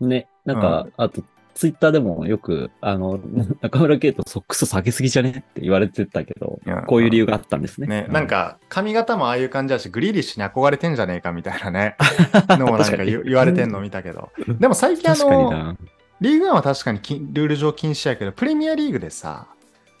[0.00, 1.22] ね、なんか、あと、
[1.60, 3.20] ツイッターでもよく、あの、
[3.60, 7.86] 中村圭とソックス下げすぎじゃねって言われてたけど、うんこういう理由があったんですね。
[7.86, 11.96] ね、うなん、か髪型もああいう感じだし、グリーリッシュに憧れてんじゃねえかみたいなね、
[12.58, 14.30] のもなんか言言われてんの見たけど。
[14.58, 15.76] でも最近あの、な。
[16.22, 19.48] リーグワンは確かにきルール上禁止やけど、プレミアリーグでさ、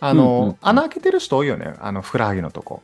[0.00, 2.80] あの、うんうん穴開けてる人多いよね、あの、ふくらはぎのとこ。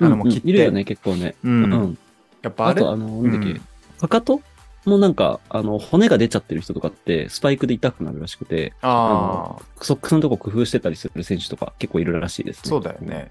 [0.00, 0.48] あの、うんうんもう切って。
[0.48, 1.34] いるよね、結構ね。
[1.42, 1.48] う。
[1.48, 1.98] うんん。
[2.42, 3.60] やっぱあれ、あと、あの、なんだっけ、うん
[3.98, 4.40] かかと
[4.88, 12.68] もなんか、あの、骨が出ちゃってる人とかって、スパイクで痛くなるらしくて、ああ、ソックスのとこ工夫してたりする選手とか結構いるらしいですね。
[12.68, 13.30] そうだよね。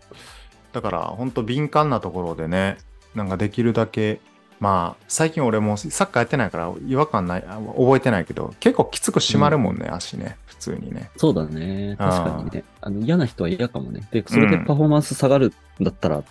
[0.74, 2.78] だから、本当敏感なところでね、
[3.16, 4.20] なんかできるだけ、
[4.60, 11.10] まあ、最近俺もサッカーやってないから違和感ない、あ覚えてないけど、結構きつく締まるもんね、足ね、普通にね。
[11.18, 11.96] そうだね。
[11.98, 12.64] 確かにね。
[12.82, 14.08] あの嫌な人は嫌かもね。
[14.12, 16.24] で、それでパフォーマンス下がるんだったら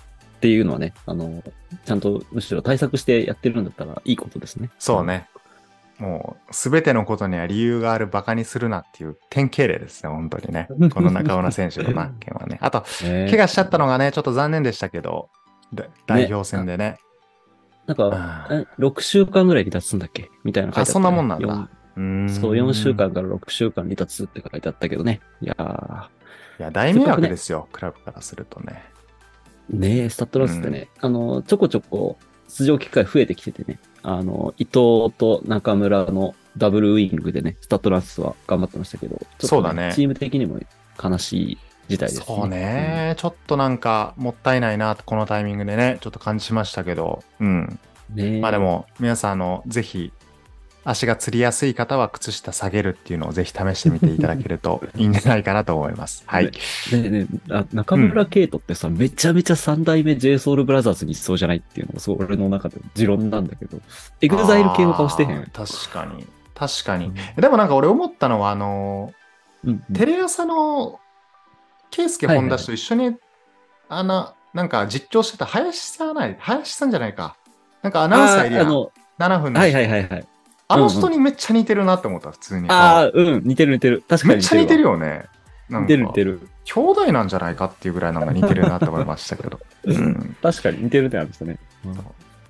[0.44, 1.42] っていうのはね、あの、
[1.87, 4.68] ちゃんとむしろ対策してやってるんだったらいいことですね。
[4.78, 5.26] そうね。
[5.98, 10.68] もう、すべてのことには理由がある、バカにするなっていう典型例ですね、本当にね。
[10.92, 12.59] この中村選手のな件はね。
[12.62, 13.26] あと、ね。
[13.30, 15.30] 怪我しちゃったのがね、ちょっと残念でしたけど、
[15.72, 16.98] だ代表戦でね。
[17.87, 20.28] なんか、あえ6週間ぐらい離脱すんだっけ？
[20.44, 25.20] みたいな書いてあそんなもんなんだようーんそう、4週間から6週間離脱って書いてあったけどね。
[25.40, 26.04] いやー。
[26.61, 28.93] いや、大迷惑ですよ、クラブからするとね。
[29.70, 40.61] ねえ、スタッドランスってね、あの、ちょこちょこ出場機会増えてきててね、あの、伊藤と中村のダブルウィングでね、スタッドランスは頑張ってましたけど、ちょっとそうだねチーム的にも
[41.03, 42.24] 悲しい事態ですね。
[42.27, 47.46] そうね、ちょっとなんかもったいないな、このタイミングでね、ちょっと感じましたけど、うん。
[47.48, 47.79] うん。
[48.14, 50.12] ねえまあで、も、皆さん、あの、ぜひ、
[50.84, 56.22] 足がつりやすい方は靴下下げるっていうのをぜひ試してみていただけると いいんじゃないかなと思います。
[56.26, 56.44] はい。
[56.46, 56.50] ね
[56.92, 63.78] えねえあ中村圭斗ってさ、めちゃめちゃ三代目 JSOULBROTHERS にいそうじゃないっていうのが、そう俺の中で持論なんだけど、
[64.20, 65.50] エグザイル系の顔してへん？
[65.52, 66.26] 確かに。
[66.54, 67.06] 確かに。
[67.06, 69.12] うんでもなんか俺思ったのは、あの、
[69.64, 71.00] うんテレ朝の
[71.90, 73.16] 圭介本田氏と一緒に、
[73.88, 77.36] あの、なんか実況してた林さんない、林さんじゃないか。
[77.82, 78.66] なんかアナウンサーいるやん。
[78.66, 80.26] あーあの、7分のはい人はいはいはい。
[80.68, 82.68] あの人にめっちゃ似てるなって思った、普通に。
[82.70, 84.03] ああ、うん、似てる似てる。
[84.09, 84.92] 確かにめっちゃ似てるよ。
[84.92, 85.27] よね。
[85.68, 86.40] 似てる似てる。
[86.64, 89.61] 兄弟なんじゃないかっていうぐらいなんか似てるなって思いましたけど。
[89.85, 91.59] うん、確かに似てるってあるんですよね。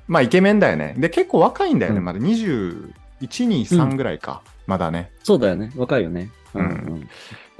[0.07, 0.95] まあイケメンだよね。
[0.97, 1.99] で、結構若いんだよね。
[1.99, 4.43] うんまだ21、2、3ぐらいか。
[4.67, 5.11] まだね。
[5.23, 5.73] そうだよね。
[5.77, 6.31] 若いよね。
[6.55, 7.09] うん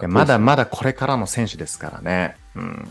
[0.09, 2.37] まだまだこれからの選手ですからね。
[2.55, 2.89] うん。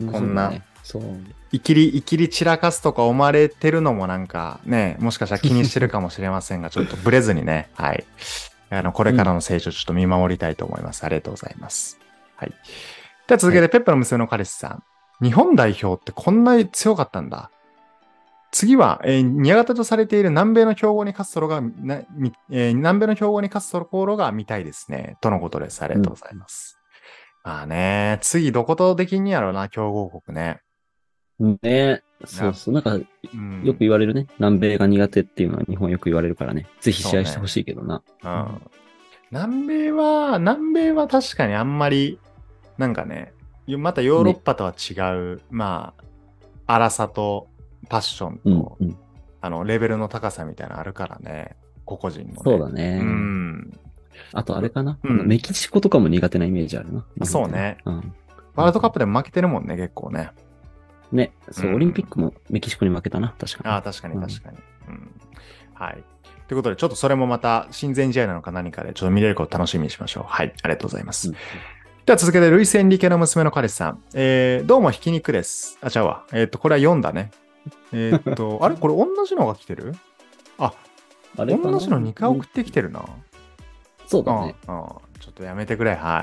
[0.00, 0.08] うん。
[0.12, 0.52] こんな
[0.84, 1.02] そう。
[1.50, 8.04] いきり、いきり散らかすとか思われてるのもなんかね、もしかしたら気にしてるかもしれませんが、 ちょっとブレずにね、はい。
[8.70, 11.02] あの、これからの成長ちょっと見守りたいと思います。
[11.04, 11.98] ありがとうございます。
[12.36, 12.50] はい。
[13.26, 14.82] では続けて、ペッパの娘の彼氏さん。
[15.22, 17.50] 日本代表ってこんなに強かったんだ。
[18.52, 21.62] 次は、えー、宮型とされている南米の強豪に勝つところが、
[22.50, 25.16] えー南米の強豪に勝つところが見たいですね。
[25.22, 25.82] とのことです。
[25.82, 26.78] ありがとうございます。
[27.42, 30.60] まあね、次どことできんやろうな、強豪国ね。
[31.40, 31.58] うん。
[31.62, 32.74] ねそうそう。
[32.74, 33.02] なんか、う
[33.36, 34.26] ん、よく言われるね。
[34.38, 36.66] 南米が苦手っていうのは日本よく言われるからね。
[36.80, 38.02] ぜひ試合してほしいけどな。
[38.22, 38.60] うん
[39.30, 42.20] 南米は、南米は確かにあんまり、
[42.78, 43.32] なんかね、
[43.66, 44.94] またヨーロッパとは違
[45.34, 45.92] う、ま
[46.66, 47.48] あ、荒さと
[47.88, 48.76] パッションうんと、。
[48.80, 48.96] うん。
[49.40, 52.34] あの、レベルの高さみたいなのあるからね、個々人の、ね。
[52.44, 53.00] そうだね。
[53.02, 53.80] うん。
[54.32, 57.04] あとあれかな、うんメキシコとかも苦手なイメージあるな。
[57.20, 57.78] あそうね。
[57.84, 58.14] うん。
[58.54, 60.30] ワールドカップでも負けてるもんね、結構ね。
[61.12, 61.32] ね。
[61.50, 63.34] そう、うんオリンピックもメキシコに負けたな。
[63.38, 63.74] 確かに。
[63.74, 64.58] ああ、確かに確かに。
[64.88, 65.20] うん。
[65.74, 66.04] はい。
[66.46, 70.24] ということで、ちょっとそれもまた、親善試合なのか何かで、ちょっと見れることを楽しみにしましょう。
[70.26, 70.52] はい。
[70.62, 71.30] ありがとうございます。
[71.30, 71.36] うん
[72.06, 74.02] では続けて、ルイス・エンリケの娘の彼氏さん。
[74.12, 75.78] えー、どうもひき肉です。
[75.80, 76.26] あ、ちゃうわ。
[76.34, 77.30] えっ、と、これは4だね。
[77.94, 78.76] えっ、と、 あれ？
[78.76, 79.94] これ同じのが来てる？
[80.58, 80.74] あ、
[81.38, 83.00] あれ同じの2回送ってきてるな。
[83.00, 83.10] うん、うん。
[84.06, 84.54] そうだね。
[84.66, 85.94] ちょっとやめてくれ。
[85.94, 86.20] は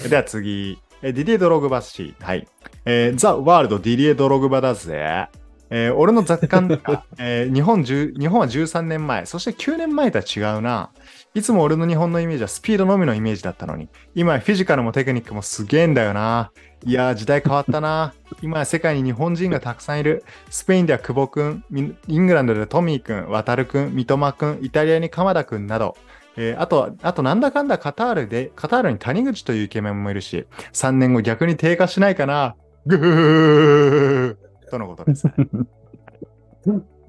[0.00, 0.08] い。
[0.08, 0.78] では次。
[1.02, 2.14] えディディエ・ドログバ氏。
[2.20, 2.46] はい。
[2.84, 5.28] えーザ・ワールド・ディディエ・ドログバだぜ。
[5.72, 10.90] えー俺の雑感、あ えー日本10日本は13年前、そして9年前とは違うな。
[11.32, 16.50] いつも俺の日本のイメージはスピードのみのイメージだったのに、今やフィジカルもテクニックもすげえんだよな。
[16.84, 18.14] いやー、時代変わったな。
[18.42, 20.24] 今や世界に日本人がたくさんいる。
[20.50, 25.96] スペインでは久保くん、ミイングランドではトミーくん、渡るくん、三笘くん、イタリアに鎌田くんなど、
[26.36, 32.56] えーあと、あとなんだかんだカタールで、カタールに谷口というイケメンもいるし、3年後逆に低下しないかな。
[32.86, 35.32] ぐーとのことですね。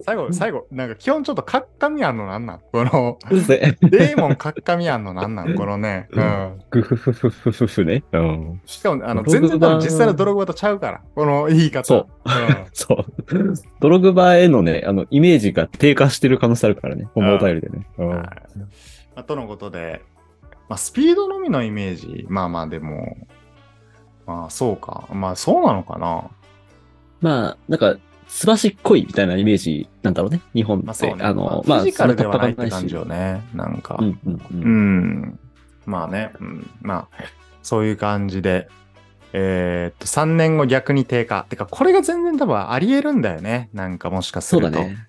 [0.03, 2.59] 最後、最後、なんか基本ちょっとカッカミアンのなんなん？
[2.71, 3.19] この。
[3.29, 5.53] デーモンカッカミアンのなんなん？
[5.53, 6.59] このね、うん。
[6.71, 8.03] グフフフフフフね。
[8.11, 8.61] うん。
[8.65, 11.83] しかも、あの、全然多分実際のドログバとちゃうから、この言い方。
[11.83, 12.65] そううん。
[12.73, 13.05] そう。
[13.79, 17.07] ドログバへのね、あの、イメージが低下してる可能性あるからね。
[17.13, 17.85] このお便りでね。
[19.15, 20.01] まあ、とのことで、
[20.69, 23.17] まあ、スピードのみのイメージ、まあまあでも、
[24.25, 25.07] まあそうか。
[25.11, 26.29] まあそうなのかな。
[27.19, 27.97] まあ、なんか、
[28.27, 30.41] すばしっこいみたいなイメージなんだろうね。
[30.53, 30.87] 日本って。
[30.87, 31.23] まあそうね。
[31.23, 33.41] あの、まあ、フィジカルではないって感じよね。
[33.53, 33.97] なんか。
[33.99, 34.39] うんうんう。
[34.51, 35.39] うんん。
[35.85, 36.31] まあね。
[36.39, 37.23] うん、まあ、
[37.61, 38.69] そういう感じで。
[39.33, 41.45] えーっと、3年後逆に低下。
[41.49, 43.69] てか、これが全然多分あり得るんだよね。
[43.73, 44.67] なんかもしかすると。
[44.67, 45.07] そうだね。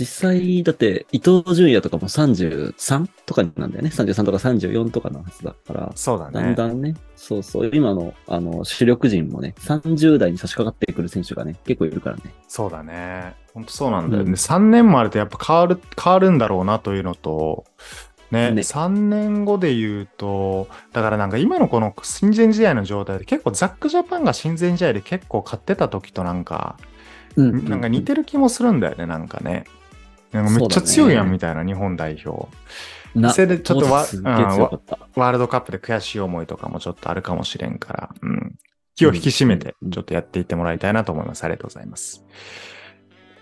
[0.00, 3.90] 実際、だって、伊東純也とかも33とかなんだよね。
[3.92, 5.92] 33とか34とかのはずだから。
[5.94, 6.32] そうだね。
[6.32, 12.22] だんだんね、そうそう、今の、あの、主力陣もね、30代に差し掛かってくる選手がね、結構いるからね。
[12.48, 13.34] そうだね。
[13.52, 14.30] 本当そうなんだよね。
[14.30, 17.66] うん3年もあるとやっぱ変わる、変わるんだろうなというのと、
[18.30, 26.78] ね、ね3年後で言うと、だからなんか今のこの親善試合の状態で結構ザックジャパンが親善試合で結構勝ってた時となんか、
[27.36, 29.64] うなんか似てる気もするんだよね、なんかね。
[30.32, 32.48] なんかめっちゃ強いやんみたいな日本代表。
[33.14, 34.98] な、それでちょっとわすっげえ強かった。
[35.16, 38.58] ワールドカップで悔しい思いとかもちょっとあるかもしれんから、うん。
[38.94, 41.44] 気を引き締めてう、んちょっとやっていってもらいたいなと思います。
[41.44, 42.24] ありがとうございます。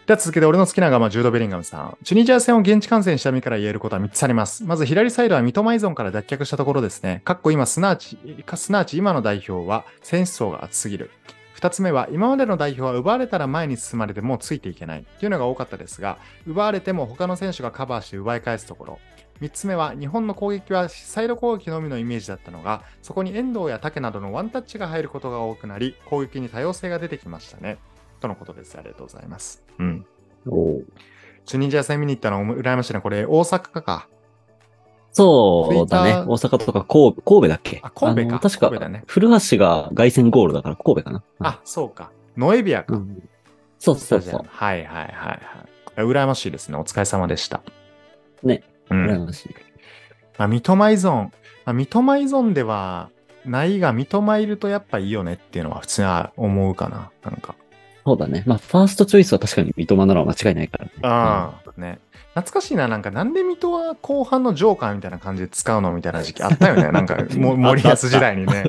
[0.06, 1.98] では続けて、俺の好きなガマ、ジュード・ベリンガムさん。
[2.02, 4.64] チュニジア戦を現地観戦した身から言えることは3つあります。
[4.64, 7.20] まず、左サイドは三笘依存から脱却したところですね。
[7.26, 11.10] かっこ今、すなわち、かすなわち今の代表は選手層が厚すぎる。
[11.58, 18.98] 2つ目は、今までの代表は奪われたら前に進まれてもうついていけないというのが多かったですが、奪われても他の選手がカバーして奪い返すところ。
[19.40, 27.78] 3つ目は日本の攻撃はサイド攻撃のみのイメージだったのがそこに遠藤や竹などのワンタッチが入ることが多くなり攻撃に多様性が出てきましたね。
[28.20, 28.76] とのことです。
[28.76, 29.62] ありがとうございます。
[29.78, 30.06] うん。
[31.44, 33.00] チュニジア戦見に行ったの羨ましいな。
[33.00, 34.08] これ大阪か
[35.12, 36.12] そうだね。
[36.14, 37.80] 大阪とか神戸、神戸だっけ？
[37.82, 38.32] あ神戸か。
[38.34, 41.22] の確かね、古橋が凱旋ゴールだから神戸かな。
[41.40, 42.10] あそうか。
[42.36, 43.28] ノエビアか、うん、
[43.78, 44.42] そうそうそう。
[44.42, 44.48] ム。
[44.48, 45.34] はいはいはいは
[45.96, 46.00] い。
[46.00, 46.78] 羨ましいですね。
[46.78, 47.62] お疲れ様でした。
[48.44, 48.62] ね。
[48.90, 49.06] うん。
[49.06, 49.54] 羨ましい。
[50.36, 51.30] まあ、三笘依存、ま
[51.64, 53.10] あ、三笘依存では
[53.44, 57.10] ないが、三笘いるとやっぱいいよねっていうのは普通に思うかな。
[57.24, 57.56] なんか。
[58.08, 58.42] そうだね。
[58.46, 60.92] まあ、ファーストチョイスは確かに三笘なら間違いないからね。
[61.02, 61.98] ああ、ね。
[62.34, 62.88] 懐かしいな。
[62.88, 66.88] なんか、なんで水戸は後半のジョーカーみたいな感じで使うのみたいな時期あったよね。
[66.92, 68.64] なんか、も森保時代にね。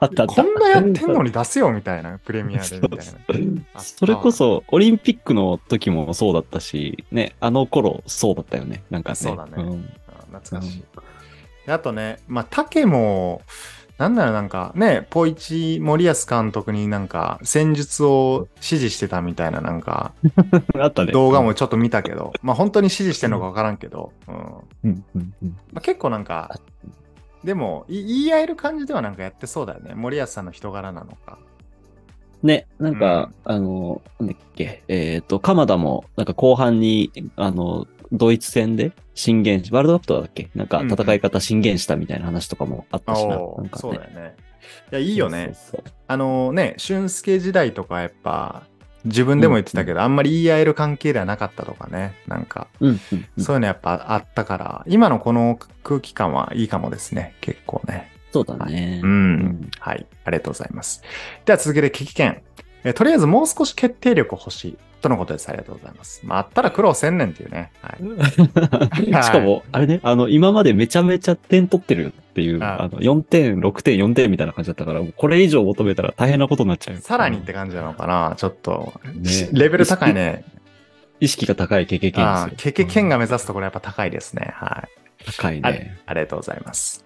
[0.00, 3.80] あったあったこんなやってんのに出せよみたいな、プレミアでみたいな。
[3.80, 8.82] それこそ、オリンピックの時もそうだったし、ね、あの頃そうだったよね。
[8.90, 9.16] なんかね。
[9.16, 10.84] そうだねんあ懐かしい。
[11.66, 13.40] であとね、まあ、竹も、
[13.98, 20.12] なんだろう、なんかね、ポイチ森保監督になんか戦術を指示してたみたいななんか
[20.78, 21.12] あったね。
[21.12, 24.12] 動画もちょっと見たけど、まあ本当に指示してんのかわからんけど、
[25.82, 26.60] 結構なんか、
[27.42, 29.94] でもい言い合える感じではなんかやってそうだよね。
[29.94, 31.38] 森保さんの人柄なのか。
[32.42, 40.48] ね、なんか、あの、なんだっけ、えっ、と、鎌田も、なんか後半に、あの、ドイツ戦で進言し、ワールドカップとかだっけ？
[40.54, 43.40] なんかうんうん戦い方進言したみたいな話とかもあったしな。
[43.40, 44.36] おーなんかねそうだよね。
[44.92, 45.50] いや、いいよね。
[45.54, 48.64] そうそうあのね、俊介時代とかやっぱ、
[49.04, 52.14] 自分でも言ってたけど、あんまり言い合える関係ではなかったとかね。
[52.26, 52.88] なんか、そう。
[52.88, 57.34] うんうんうん、そういうのやっぱあったから、今のこの空気感はいいかもですね。
[57.40, 58.10] 結構ね。
[58.32, 59.00] そうだね。
[59.02, 59.10] うん。
[59.10, 60.06] うんはい。
[60.24, 61.02] ありがとうございます。
[61.44, 62.42] では続けて、危機券。
[62.84, 64.78] えーとりあえずもう少し決定力欲しい。
[65.00, 65.48] とのことです。
[65.48, 66.20] ありがとうございます。
[66.24, 67.70] まあ、あったら苦労せんねんっていうね。
[67.82, 67.96] は
[69.20, 69.22] い。
[69.24, 77.00] しかも、あれね、あの、今までめちゃめちゃ点取ってるっていう、ああの、4点、6点、4点みたいな感じだったから、これ以上求めたら大変なことになっちゃうよ。
[77.00, 80.44] さらにって感じなのかなちょっと、ねレベル高いね。
[81.20, 82.72] 意識が高い経験ああですよ。
[82.72, 84.52] 経験が目指すところやっぱ高いですね。
[84.54, 84.84] は
[85.20, 85.24] い。
[85.26, 85.98] 高いあね。
[86.06, 87.04] ありがとうございます。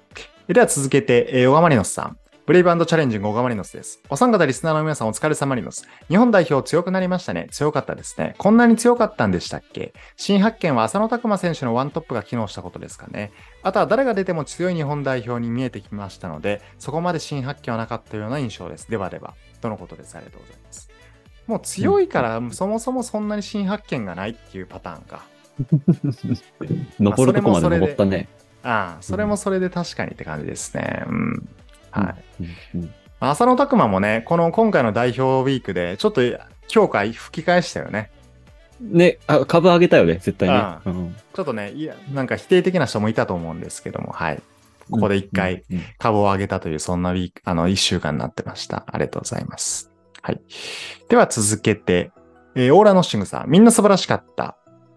[0.49, 2.17] では続けて、えー、小川マリノスさん。
[2.45, 4.03] ブレイブチャレンジング小川マリノスです。
[4.11, 5.87] お三方リスナーの皆さんお疲れ様マリノス。
[6.09, 7.47] 日本代表強くなりましたね。
[7.53, 8.35] 強かったですね。
[8.37, 9.95] こんなに強かったんでしたっけ？
[10.17, 13.31] 新発見は浅野拓磨選手のワントップが機能したことですかね。
[13.63, 18.91] あとは誰が出ても強い日本代表に見えてきましたので、そこまで新発見はなかったような印象です。
[18.91, 19.35] ではでは。
[19.61, 20.17] とのことです。
[20.17, 20.91] ありがとうございます。
[21.47, 25.23] もう強いから、そもそもそんなに新発見がないっていうパターンか。
[26.99, 28.29] 登るとこまで登ったね。
[28.65, 31.05] ああ、それもそれで確かにって感じですね。
[31.09, 31.49] うん。
[31.93, 32.45] はい。
[32.75, 36.23] うんうん浅野拓磨もね、この今回の代表ウィークで、ちょっと
[36.67, 38.11] 強化吹き返したよね。
[38.81, 40.83] ね、あ株上げたよね、絶対ねあ。
[40.85, 44.43] うんちょっとね、いや、なんか否定的な人もいたと思うんですけども、はい。
[44.91, 45.63] ここで一回
[45.99, 48.85] 株を上げたという、そんなウィーク、あの、一週間になってました。
[48.89, 49.93] ありがとうございます。
[50.21, 50.41] はい。
[51.09, 52.11] では続けて、
[52.57, 54.57] えーオーラノッシングさん、みんな素晴らしかった。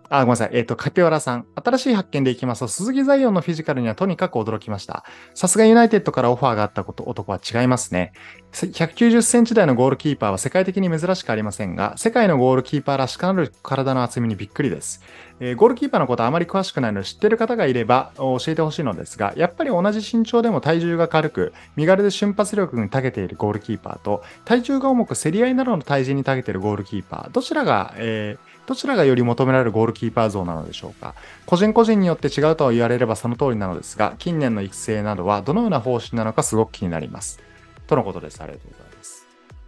[0.10, 0.50] あ、ごめんなさい。
[0.54, 1.46] えっ、と、カピオラさん。
[1.56, 5.04] 新しい発見でいきますと、鈴木ザイオンのフィジカルにはとにかく驚きました。
[5.34, 8.14] さすがユナイテッドからオファーがあったこと、男は違いますね。
[8.54, 15.02] 190センチ台のゴールキーパーは世界的に珍しくありませんが、世界のゴールキーパーらしからぬ体の厚みにびっくりです。
[15.40, 31.14] えーゴールキーパーのことはあまり詳しくないので知ってる方がいれば教えてほしいのですが、やっぱり同じ身長でも体重が軽く、身軽で瞬発力に長けているゴールキーパーと、体重が重く競り合いなどの対人に長けているゴールキーパー、どちらが、えーどちらがより求められるゴールキーパー像なのでしょうか？
[31.46, 37.40] 個人個人によって違うと言われればその通りなのですが、近年の育成などはどのような方針なのかすごく気になります。
[37.88, 38.42] とのことです。
[38.42, 39.28] ありがとうございます。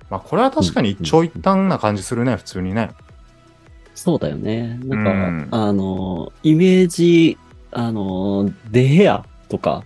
[0.09, 2.91] まあ、これは確かに一長一短な感じするね、普通にね。
[3.93, 4.79] そうだよね。
[4.83, 7.37] なんか、うんあの、イメージ、
[7.71, 9.83] あの、デヘアとか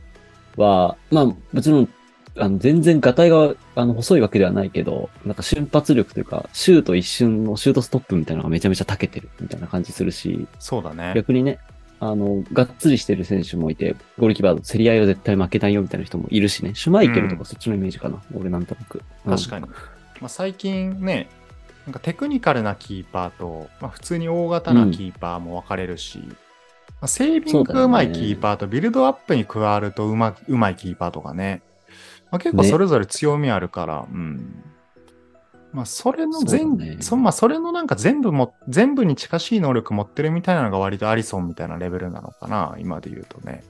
[0.57, 1.89] は、まあ、もちろん、
[2.37, 11.13] あの、全然ガタイが、あの、細いわけではないけど、なんか瞬発力というか、シュート一瞬のシュートストップみたいなのがめちゃめちゃ長けてるみたいな感じするし、そうだね。
[11.15, 11.59] 逆にね、
[11.99, 16.73] あの、がっつりしてる選手もいて、ゴールキーパーと競り合いは絶対負けないよみたいな人もいるしね。
[16.73, 18.21] シュマイケルとうんかそっちのイメージかな。
[18.33, 19.01] 俺なんとなく。
[19.25, 19.67] うん確かに。
[19.67, 21.29] まあ、最近ね、
[21.85, 26.35] なんかテクニカルなキーパーと、まあ、普通に大型なキーパーも分かれるし、ま
[27.01, 31.63] あ、セービングがうまいキーパーとビルドアップに加わるとうまうまいキーパーとかね、
[32.31, 34.63] まあ、結構ねそれぞれ強みあるから、うん。
[35.73, 43.63] まあ、それの全、そねそまあ、それのなんか全部も、全部に近しい能力持ってるみたいなのが割とアリソンみたいなレベルなのかな、今で言うとね。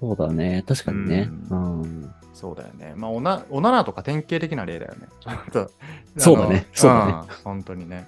[0.00, 0.64] そうだね。
[0.66, 1.30] 確かにね。
[1.50, 2.14] ううん。
[2.34, 2.92] そうだよね。
[2.96, 5.08] まあ、オナ、オナナとか典型的な例だよね。
[6.18, 8.06] そうだねそうだねん本当にね。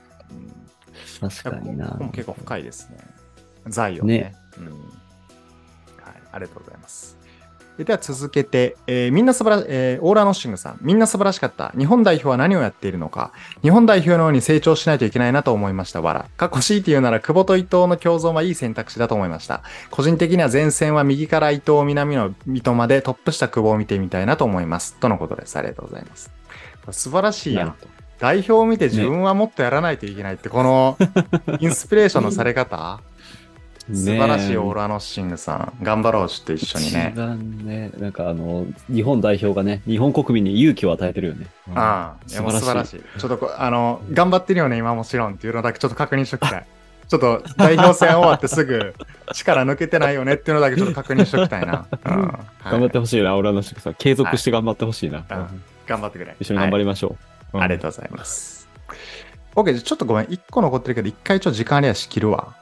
[1.22, 2.04] うん、確かになここ。
[2.04, 2.98] も結構深いですね。
[3.68, 4.18] 財をね。
[4.18, 4.66] ねうん。
[4.66, 4.76] はい、
[6.32, 7.16] ありがとうございます。
[7.78, 11.72] ででは続けて、えーみんな素晴らし、えーオーラノッシングさん、みんな素晴らしかった。
[11.76, 13.32] 日本代表は何をやっているのか。
[13.62, 16.00] 日本代表のように成長しないといけないなと思いました。
[16.00, 16.26] わら。
[16.36, 19.62] 過去 C っていうなら、久保と伊藤の共存はいい選択肢だと思いました。
[19.90, 24.94] 個人的には前線は右から伊藤、南の三笘でトップした久保を見てみたいなと思います。
[24.94, 25.56] とのことです。
[25.58, 26.30] ありがとうございます。
[26.92, 27.74] 素晴らしいやん。
[28.18, 30.96] 代表を見て自分はもっとやらないといけないって、この
[31.60, 33.00] インスピレーションのされ方、
[33.92, 35.84] 素晴らしいオーラノッシングさん。
[35.84, 37.18] 頑張ろう、ちょっと一緒にね一。
[37.18, 41.46] 番ね、なんかあの、日本代表がね、日本国民に勇気を与えてるよね。
[41.68, 42.96] うんああ、素晴らしい。
[42.96, 43.00] い。
[43.18, 46.66] ちょっとこあの、頑張ってるよね、今もちろんっていうのだけちょっと確認しときたい。
[47.08, 48.94] ちょっと代表戦終わってすぐ
[49.32, 51.86] 力抜けてないよねっていうのだけちょっと確認しときたいな。
[52.04, 53.94] うんはい頑張ってほしいな、俺のしさん。
[53.94, 55.24] 継続して頑張ってほしいな。
[55.30, 56.34] うんうん頑張ってくれ。
[56.40, 57.16] 一緒に頑張り、りましょ
[57.52, 57.58] う。
[57.58, 58.68] ありがとうございます。
[59.54, 60.26] OK、ちょっとごめん。
[60.26, 62.54] 1個残ってるけど、1回ちょっと時間ありやし切るわ。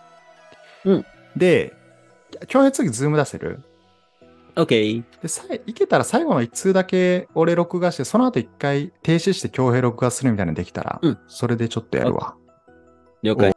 [0.84, 1.06] うん。
[1.36, 1.74] で、
[2.52, 3.62] 今日次ズーム出せる？
[4.56, 4.62] うん。
[4.64, 5.02] OK。
[5.22, 12.34] で、さいいけたら最後の1通だけ俺録画して、その後1回停止して強兵録画するみたいなのできたら、うんそれでちょっとやるわ。
[13.22, 13.52] 了解。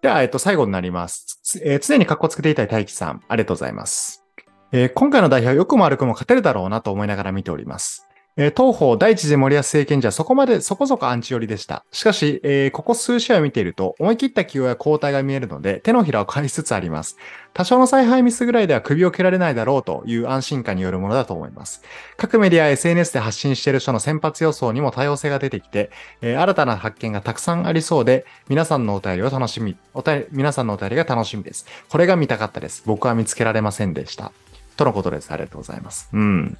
[0.00, 1.40] では、えっと、最後になります。
[1.42, 4.24] つえー常に格好つけていたい大輝さん、ありがとうございます。
[4.72, 8.07] えー今回の代表は良くも悪くも勝てるだろうなと思いながら見ております。
[8.40, 11.84] えー東方第一次森保政権じゃそこまでそこそこアンチ寄りでした。
[11.90, 17.16] しかし、えーここ数試合を見ていると思い切った起用や交代が見えるので手のひらを返しつつあります。
[17.52, 21.82] 多少の采配ミスぐらいでは首を蹴られないだろうという安心感によるものだと思います。
[22.16, 25.90] 各メディアや SNS で発信している人の先発予想にも多様性が出てきて、
[26.22, 31.66] えー新たな発見がたくさんありそうで、皆さんのお便りを楽しみ、お便り、皆さんのお便りが楽しみです。
[31.88, 32.84] これが見たかったです。
[32.86, 34.30] 僕は見つけられませんでした。
[34.76, 35.32] とのことです。
[35.32, 36.08] ありがとうございます。
[36.12, 36.56] うん。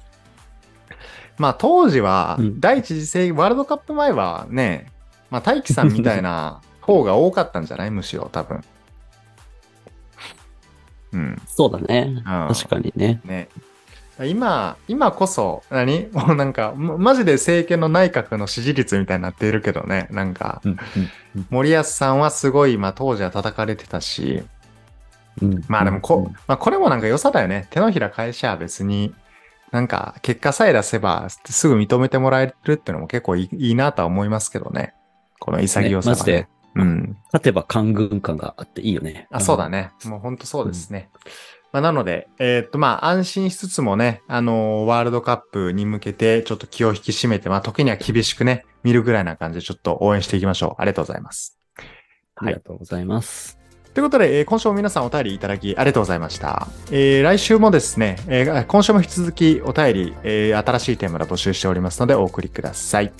[1.39, 4.91] まあ当時はう、ん第一次世ワールドカップ前はね、
[5.31, 7.91] まあ大輝さんみたいな 方が多かったんじゃない？
[7.91, 8.61] むしろ多分。
[11.13, 11.41] うん。
[11.47, 12.13] そうだね。
[12.15, 12.23] うん
[12.53, 13.19] 確かにね。
[13.25, 13.49] ね。
[14.21, 16.09] 今、今こそ、何？
[16.13, 20.07] もうなんか、まマジで政権の内閣の支持率みたいになっているけどね。
[20.11, 20.77] なんか、うん
[21.49, 24.43] 森保さんはすごい、まあ当時は叩かれてたし、
[25.69, 27.67] まあでもこ、うんまあこれもなんか良さだよね。
[27.69, 29.13] 手のひら返しゃ別に、
[29.71, 34.93] なんか結果さえ出せばすぐ認めてもらえるっていうのも結構いいいいなとは思いますけどね。
[35.39, 36.33] この潔さが、ね。
[36.33, 37.17] ねうん。
[37.25, 39.27] 勝てば官軍感があっていいよね。
[39.31, 39.91] あ、そうだね。
[40.05, 41.09] もう本当そうですね。
[41.71, 50.81] まあ、なので、えーっと、まあ、安心しつつもね、あのーワールドカップに向けて、ちょっと気を引き締めて、まあ、時には厳しくね、見るぐらいな感じで、ちょっと応援していきましょう。
[50.81, 51.59] ありがとうございます。
[52.35, 53.58] ありがとうございます。
[53.99, 56.69] ということで、えー今週も皆さんお便りいただきありがとうございました。
[56.89, 63.11] えー来週もですね、えー今週も引き続きお便り、えー新しいテーマで募集しておりますのでお送りください。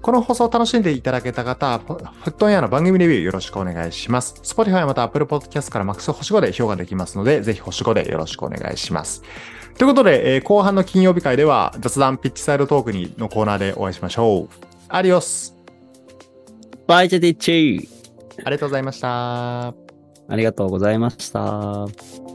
[0.00, 4.34] この放送を楽しんでいただけた方、フットンエアの番組レビューよろしくお願いします。
[4.44, 9.24] Spotify また Apple Podcast からマックス星5で評価できますので、ぜひ星5でよろしくお願いします。
[9.76, 14.48] ということで、えー後半の金曜日会では雑談ピッチサイドトークにのコーナーでお会いしましょう。
[14.88, 15.56] アディオス
[16.86, 17.99] バイチェディチー
[18.44, 19.68] ありがとうございました。
[19.68, 19.74] あ
[20.36, 22.29] りがとうございました。